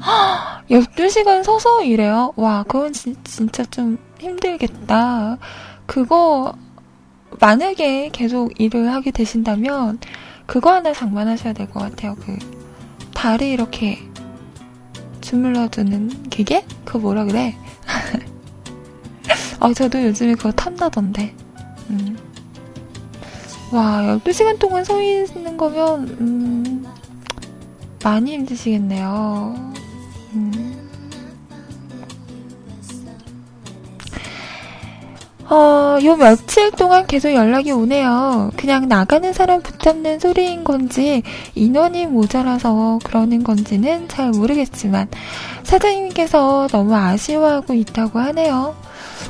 헉, 0.04 0.64
12시간 0.70 1.42
서서 1.44 1.82
일해요? 1.84 2.32
와, 2.36 2.62
그건 2.64 2.92
진, 2.92 3.16
진짜 3.24 3.64
좀 3.64 3.98
힘들겠다. 4.18 5.38
그거, 5.86 6.54
만약에 7.40 8.10
계속 8.12 8.52
일을 8.60 8.92
하게 8.92 9.10
되신다면, 9.10 9.98
그거 10.46 10.72
하나 10.72 10.92
장만하셔야 10.92 11.52
될 11.52 11.68
것 11.70 11.80
같아요. 11.80 12.16
그, 12.16 12.36
다리 13.14 13.50
이렇게 13.52 13.98
주물러주는 15.20 16.28
기계? 16.30 16.64
그거 16.84 16.98
뭐라 17.00 17.24
그래? 17.24 17.54
아, 19.60 19.72
저도 19.74 20.02
요즘에 20.02 20.34
그거 20.34 20.50
탐나던데. 20.52 21.34
음. 21.90 22.16
와, 23.72 24.02
12시간 24.24 24.58
동안 24.58 24.84
서 24.84 25.00
있는 25.02 25.56
거면, 25.56 26.08
음, 26.20 26.86
많이 28.02 28.32
힘드시겠네요. 28.32 29.69
음. 30.32 30.90
어, 35.50 35.98
요 36.04 36.14
며칠 36.14 36.70
동안 36.70 37.08
계속 37.08 37.34
연락이 37.34 37.72
오네요. 37.72 38.52
그냥 38.56 38.86
나가는 38.86 39.32
사람 39.32 39.62
붙잡는 39.62 40.20
소리인 40.20 40.62
건지, 40.62 41.24
인원이 41.56 42.06
모자라서 42.06 43.00
그러는 43.02 43.42
건지는 43.42 44.06
잘 44.06 44.30
모르겠지만, 44.30 45.08
사장님께서 45.64 46.68
너무 46.70 46.94
아쉬워하고 46.94 47.74
있다고 47.74 48.20
하네요. 48.20 48.76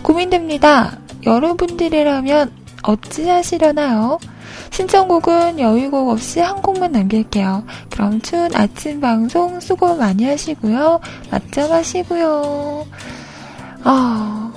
고민됩니다. 0.02 0.98
여러분들이라면 1.24 2.52
어찌 2.82 3.26
하시려나요? 3.26 4.18
신청곡은 4.70 5.58
여유곡 5.58 6.08
없이 6.08 6.40
한 6.40 6.62
곡만 6.62 6.92
남길게요. 6.92 7.64
그럼 7.90 8.20
추운 8.20 8.54
아침 8.54 9.00
방송 9.00 9.60
수고 9.60 9.96
많이 9.96 10.24
하시고요. 10.24 11.00
맛점 11.30 11.72
하시고요. 11.72 12.86
아, 13.84 14.52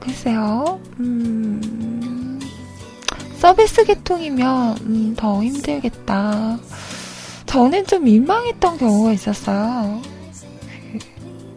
글쎄요. 0.00 0.80
음, 1.00 2.40
서비스 3.38 3.84
계통이면 3.84 4.76
음, 4.82 5.14
더 5.16 5.42
힘들겠다. 5.42 6.58
저는 7.46 7.86
좀 7.86 8.04
민망했던 8.04 8.78
경우가 8.78 9.12
있었어요. 9.12 10.00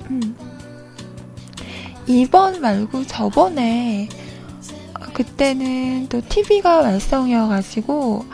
음. 0.10 0.36
이번 2.08 2.62
말고 2.62 3.06
저번에 3.06 4.10
그때는 5.20 6.08
또 6.08 6.22
TV가 6.30 6.82
말썽이어가지고 6.82 8.26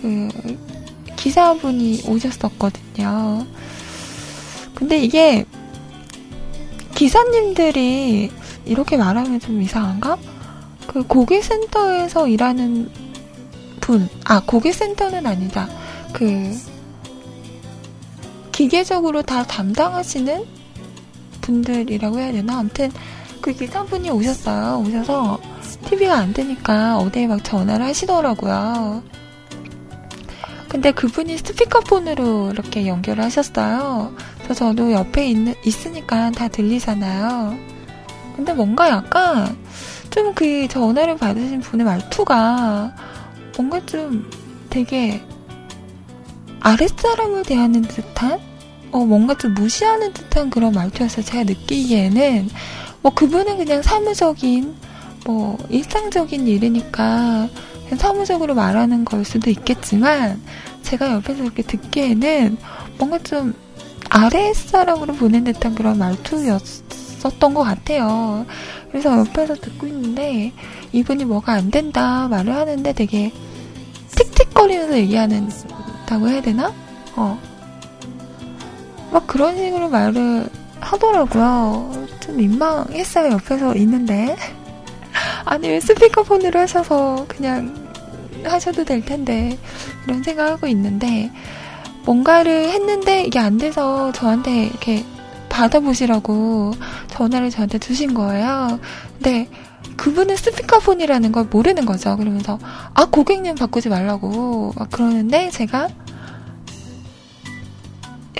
그 0.00 0.28
기사분이 1.14 2.04
오셨었거든요. 2.08 3.46
근데 4.74 4.96
이게 4.96 5.44
기사님들이 6.94 8.30
이렇게 8.64 8.96
말하면 8.96 9.40
좀 9.40 9.60
이상한가? 9.60 10.16
그 10.86 11.02
고객센터에서 11.02 12.26
일하는 12.26 12.90
분, 13.82 14.08
아, 14.24 14.40
고객센터는 14.40 15.26
아니다. 15.26 15.68
그, 16.14 16.50
기계적으로 18.52 19.20
다 19.20 19.42
담당하시는 19.42 20.46
분들이라고 21.42 22.18
해야 22.18 22.32
되나? 22.32 22.60
아무튼, 22.60 22.90
그 23.42 23.52
기사분이 23.52 24.08
오셨어요. 24.08 24.78
오셔서, 24.86 25.51
TV가 25.82 26.16
안 26.16 26.32
되니까 26.32 26.98
어디에 26.98 27.26
막 27.26 27.42
전화를 27.42 27.84
하시더라고요. 27.86 29.02
근데 30.68 30.90
그분이 30.90 31.36
스피커폰으로 31.38 32.50
이렇게 32.52 32.86
연결을 32.86 33.22
하셨어요. 33.24 34.14
그래서 34.42 34.54
저도 34.54 34.92
옆에 34.92 35.28
있는, 35.28 35.54
있으니까 35.64 36.30
다 36.30 36.48
들리잖아요. 36.48 37.56
근데 38.36 38.54
뭔가 38.54 38.88
약간, 38.88 39.56
좀 40.10 40.34
그 40.34 40.66
전화를 40.68 41.16
받으신 41.16 41.60
분의 41.60 41.84
말투가 41.84 42.94
뭔가 43.56 43.84
좀 43.86 44.30
되게 44.70 45.22
아랫사람을 46.60 47.42
대하는 47.42 47.82
듯한? 47.82 48.40
어, 48.92 48.98
뭔가 49.04 49.36
좀 49.36 49.54
무시하는 49.54 50.12
듯한 50.12 50.50
그런 50.50 50.72
말투였어요. 50.72 51.24
제가 51.24 51.44
느끼기에는. 51.44 52.48
뭐 53.02 53.12
그분은 53.12 53.58
그냥 53.58 53.82
사무적인, 53.82 54.74
뭐 55.24 55.56
일상적인 55.68 56.46
일이니까 56.46 57.48
사무적으로 57.96 58.54
말하는 58.54 59.04
걸 59.04 59.24
수도 59.24 59.50
있겠지만 59.50 60.40
제가 60.82 61.12
옆에서 61.12 61.42
이렇게 61.42 61.62
듣기에는 61.62 62.56
뭔가 62.98 63.18
좀 63.18 63.54
아랫사람으로 64.08 65.14
보낸 65.14 65.44
듯한 65.44 65.74
그런 65.74 65.98
말투였었던 65.98 67.54
것 67.54 67.62
같아요. 67.62 68.46
그래서 68.90 69.18
옆에서 69.18 69.54
듣고 69.54 69.86
있는데 69.86 70.52
이분이 70.92 71.24
뭐가 71.24 71.52
안 71.52 71.70
된다 71.70 72.28
말을 72.28 72.54
하는데 72.54 72.92
되게 72.92 73.32
틱틱거리면서 74.10 74.98
얘기하는다고 74.98 76.28
해야 76.28 76.42
되나? 76.42 76.72
어. 77.16 77.38
막 79.10 79.26
그런 79.26 79.56
식으로 79.56 79.88
말을 79.88 80.48
하더라고요. 80.80 82.06
좀 82.20 82.36
민망했어요, 82.36 83.32
옆에서 83.32 83.74
있는데. 83.76 84.36
아니, 85.44 85.68
왜 85.68 85.80
스피커폰으로 85.80 86.60
하셔서 86.60 87.24
그냥 87.28 87.74
하셔도 88.44 88.84
될 88.84 89.04
텐데. 89.04 89.58
이런 90.06 90.22
생각하고 90.22 90.66
있는데, 90.68 91.30
뭔가를 92.04 92.70
했는데 92.70 93.22
이게 93.22 93.38
안 93.38 93.58
돼서 93.58 94.10
저한테 94.12 94.66
이렇게 94.66 95.04
받아보시라고 95.48 96.72
전화를 97.08 97.50
저한테 97.50 97.78
주신 97.78 98.14
거예요. 98.14 98.80
근데 99.14 99.48
그분은 99.96 100.34
스피커폰이라는 100.36 101.30
걸 101.32 101.44
모르는 101.44 101.84
거죠. 101.84 102.16
그러면서, 102.16 102.58
아, 102.94 103.04
고객님 103.04 103.54
바꾸지 103.54 103.88
말라고 103.88 104.72
막 104.76 104.90
그러는데 104.90 105.50
제가, 105.50 105.88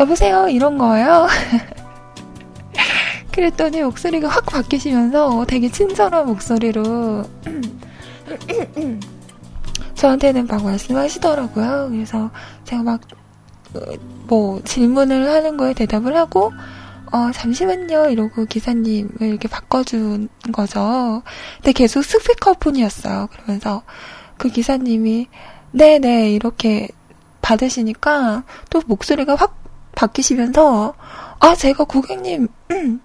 여보세요? 0.01 0.49
이런 0.49 0.79
거예요. 0.79 1.29
그랬더니 3.33 3.83
목소리가 3.83 4.29
확 4.29 4.47
바뀌시면서 4.47 5.45
되게 5.47 5.71
친절한 5.71 6.27
목소리로 6.27 7.25
저한테는 9.95 10.47
막 10.47 10.65
말씀하시더라고요. 10.65 11.89
그래서 11.91 12.31
제가 12.65 12.83
막, 12.83 13.01
어, 13.75 13.81
뭐, 14.27 14.61
질문을 14.65 15.31
하는 15.31 15.57
거에 15.57 15.75
대답을 15.75 16.17
하고, 16.17 16.53
어, 17.13 17.31
잠시만요. 17.33 18.09
이러고 18.09 18.47
기사님을 18.47 19.23
이렇게 19.23 19.49
바꿔준 19.49 20.29
거죠. 20.53 21.23
근데 21.59 21.73
계속 21.73 22.03
스피커폰이었어요. 22.03 23.29
그러면서 23.31 23.83
그 24.39 24.49
기사님이, 24.49 25.29
네네, 25.73 26.33
이렇게 26.33 26.89
받으시니까 27.43 28.45
또 28.71 28.83
목소리가 28.87 29.37
확 29.37 29.63
바뀌시면서, 29.95 30.95
아, 31.43 31.57
제가 31.57 31.83
고객님, 31.83 32.47
음, 32.71 33.01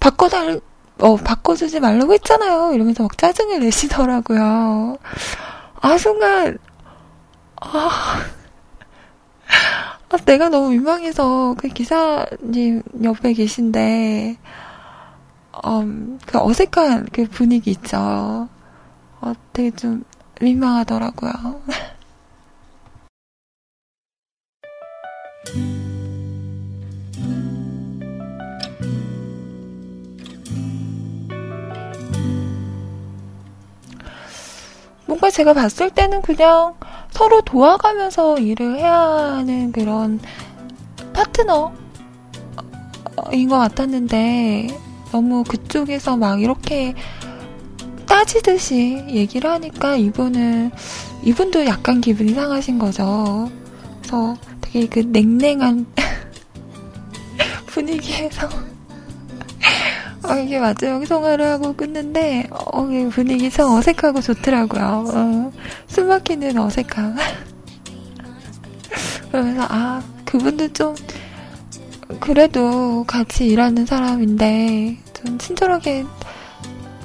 바꿔달, 0.00 0.58
어, 1.00 1.16
바꿔주지 1.16 1.80
말라고 1.80 2.14
했잖아요. 2.14 2.72
이러면서 2.72 3.02
막 3.02 3.18
짜증을 3.18 3.60
내시더라고요. 3.60 4.96
아, 5.82 5.98
순간, 5.98 6.56
아, 7.60 7.90
아, 10.08 10.16
내가 10.24 10.48
너무 10.48 10.70
민망해서 10.70 11.56
그 11.58 11.68
기사님 11.68 12.82
옆에 13.02 13.34
계신데, 13.34 14.38
음, 15.66 16.18
그 16.24 16.38
어색한 16.38 17.08
그 17.12 17.26
분위기 17.26 17.70
있죠. 17.72 18.48
어, 19.20 19.32
되게 19.52 19.70
좀 19.72 20.04
민망하더라고요. 20.40 21.32
뭔가 35.24 35.30
제가 35.30 35.54
봤을 35.54 35.88
때는 35.88 36.20
그냥 36.20 36.74
서로 37.10 37.40
도와가면서 37.40 38.38
일을 38.40 38.78
해야 38.78 38.94
하는 38.94 39.72
그런 39.72 40.20
파트너인 41.14 41.72
것 43.48 43.56
같았는데 43.56 44.68
너무 45.12 45.42
그쪽에서 45.44 46.18
막 46.18 46.42
이렇게 46.42 46.94
따지듯이 48.04 49.02
얘기를 49.08 49.48
하니까 49.48 49.96
이분은 49.96 50.72
이분도 51.22 51.64
약간 51.64 52.02
기분이 52.02 52.34
상하신 52.34 52.78
거죠. 52.78 53.50
그래서 54.00 54.36
되게 54.60 54.86
그 54.86 54.98
냉랭한 54.98 55.86
분위기에서 57.64 58.46
어, 60.28 60.36
이게 60.38 60.58
마지막 60.58 61.06
통화를 61.06 61.44
하고 61.44 61.74
끊는데, 61.74 62.48
어, 62.50 62.88
이 62.90 63.08
분위기 63.08 63.50
참 63.50 63.70
어색하고 63.70 64.20
좋더라고요. 64.20 65.04
어, 65.12 65.52
숨 65.86 66.08
막히는 66.08 66.58
어색함. 66.58 67.16
그러면서, 69.30 69.66
아, 69.68 70.02
그분도 70.24 70.72
좀, 70.72 70.94
그래도 72.20 73.04
같이 73.04 73.46
일하는 73.46 73.84
사람인데, 73.84 74.98
좀 75.12 75.38
친절하게 75.38 76.04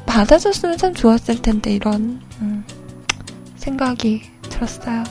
받아줬으면 0.05 0.77
참 0.77 0.93
좋았을 0.93 1.41
텐데, 1.41 1.73
이런, 1.73 2.21
음, 2.41 2.63
생각이 3.57 4.21
들었어요. 4.43 5.03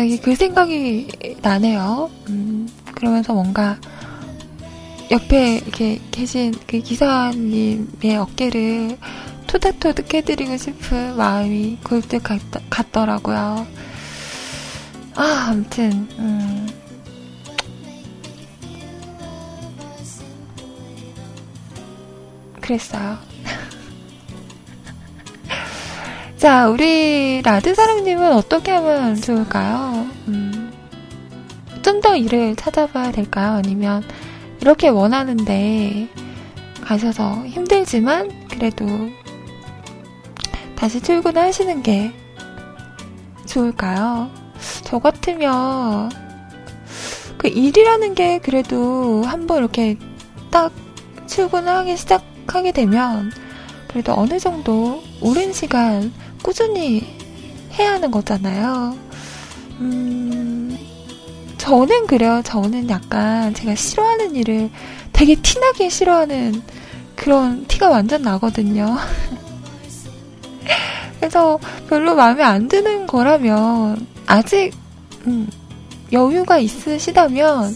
갑자기 0.00 0.18
그 0.18 0.34
생각이 0.34 1.08
나네요. 1.42 2.10
음, 2.30 2.66
그러면서 2.94 3.34
뭔가 3.34 3.78
옆에 5.10 5.56
이렇게 5.58 6.00
계신 6.10 6.54
그 6.66 6.78
기사님의 6.78 8.16
어깨를 8.16 8.96
토닥토닥 9.46 10.14
해드리고 10.14 10.56
싶은 10.56 11.16
마음이 11.16 11.78
굴뚝 11.82 12.22
같, 12.22 12.40
같더라고요. 12.70 13.66
아, 15.16 15.46
아무튼, 15.50 16.08
음. 16.18 16.66
그랬어요. 22.58 23.29
자, 26.40 26.70
우리 26.70 27.42
라드 27.42 27.74
사랑님은 27.74 28.32
어떻게 28.32 28.70
하면 28.70 29.14
좋을까요? 29.14 30.06
음, 30.28 30.72
좀 31.82 32.00
더 32.00 32.16
일을 32.16 32.56
찾아봐야 32.56 33.12
될까요? 33.12 33.52
아니면 33.58 34.02
이렇게 34.62 34.88
원하는데 34.88 36.08
가셔서 36.80 37.44
힘들지만 37.46 38.48
그래도 38.48 38.86
다시 40.76 41.02
출근을 41.02 41.42
하시는 41.42 41.82
게 41.82 42.10
좋을까요? 43.44 44.30
저 44.84 44.98
같으면 44.98 46.10
그 47.36 47.48
일이라는 47.48 48.14
게 48.14 48.38
그래도 48.38 49.22
한번 49.24 49.58
이렇게 49.58 49.98
딱 50.50 50.72
출근을 51.26 51.68
하기 51.70 51.98
시작하게 51.98 52.72
되면 52.72 53.30
그래도 53.88 54.14
어느 54.14 54.38
정도 54.38 55.02
오랜 55.20 55.52
시간 55.52 56.10
꾸준히 56.42 57.02
해야 57.78 57.92
하는 57.92 58.10
거잖아요. 58.10 58.96
음, 59.80 60.76
저는 61.58 62.06
그래요. 62.06 62.42
저는 62.44 62.88
약간 62.90 63.54
제가 63.54 63.74
싫어하는 63.74 64.34
일을 64.36 64.70
되게 65.12 65.34
티나게 65.34 65.88
싫어하는 65.88 66.62
그런 67.16 67.66
티가 67.66 67.88
완전 67.90 68.22
나거든요. 68.22 68.96
그래서 71.20 71.58
별로 71.88 72.14
마음에 72.14 72.42
안 72.42 72.68
드는 72.68 73.06
거라면 73.06 74.06
아직 74.26 74.72
음, 75.26 75.48
여유가 76.12 76.58
있으시다면 76.58 77.74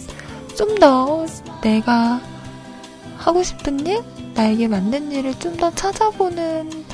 좀 0.56 0.74
더 0.78 1.26
내가 1.62 2.20
하고 3.16 3.42
싶은 3.42 3.86
일, 3.86 4.02
나에게 4.34 4.68
맞는 4.68 5.10
일을 5.12 5.38
좀 5.38 5.56
더 5.56 5.70
찾아보는 5.70 6.84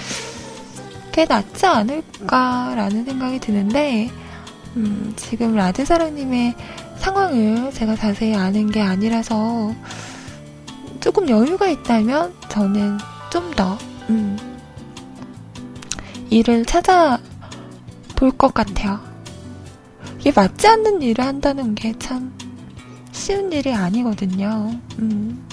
게 1.20 1.26
낫지 1.26 1.66
않을까라는 1.66 3.04
생각이 3.04 3.40
드는데 3.40 4.10
음, 4.76 5.12
지금 5.16 5.54
라드사랑님의 5.54 6.54
상황을 6.96 7.70
제가 7.72 7.94
자세히 7.94 8.34
아는 8.34 8.70
게 8.70 8.80
아니라서 8.80 9.74
조금 11.00 11.28
여유가 11.28 11.68
있다면 11.68 12.32
저는 12.48 12.96
좀 13.30 13.50
더, 13.50 13.76
음, 14.08 14.38
일을 16.30 16.64
찾아볼 16.64 18.30
것 18.38 18.54
같아요. 18.54 18.98
이게 20.20 20.32
맞지 20.34 20.68
않는 20.68 21.02
일을 21.02 21.22
한다는 21.26 21.74
게 21.74 21.92
참 21.98 22.32
쉬운 23.12 23.52
일이 23.52 23.74
아니거든요. 23.74 24.74
음. 25.00 25.46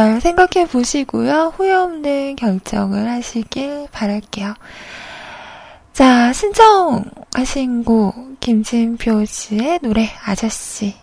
잘 0.00 0.18
생각해 0.18 0.66
보시고요. 0.66 1.52
후회 1.54 1.74
없는 1.74 2.36
결정을 2.36 3.06
하시길 3.06 3.88
바랄게요. 3.92 4.54
자, 5.92 6.32
신청하신 6.32 7.84
곡, 7.84 8.40
김진표 8.40 9.26
씨의 9.26 9.80
노래, 9.82 10.08
아저씨. 10.24 10.94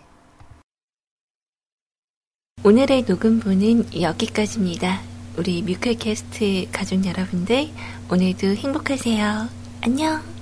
오늘의 2.64 3.04
녹음부는 3.06 4.02
여기까지입니다. 4.02 5.00
우리 5.36 5.62
뮤클캐스트 5.62 6.66
가족 6.72 7.06
여러분들, 7.06 7.68
오늘도 8.10 8.48
행복하세요. 8.48 9.48
안녕! 9.82 10.37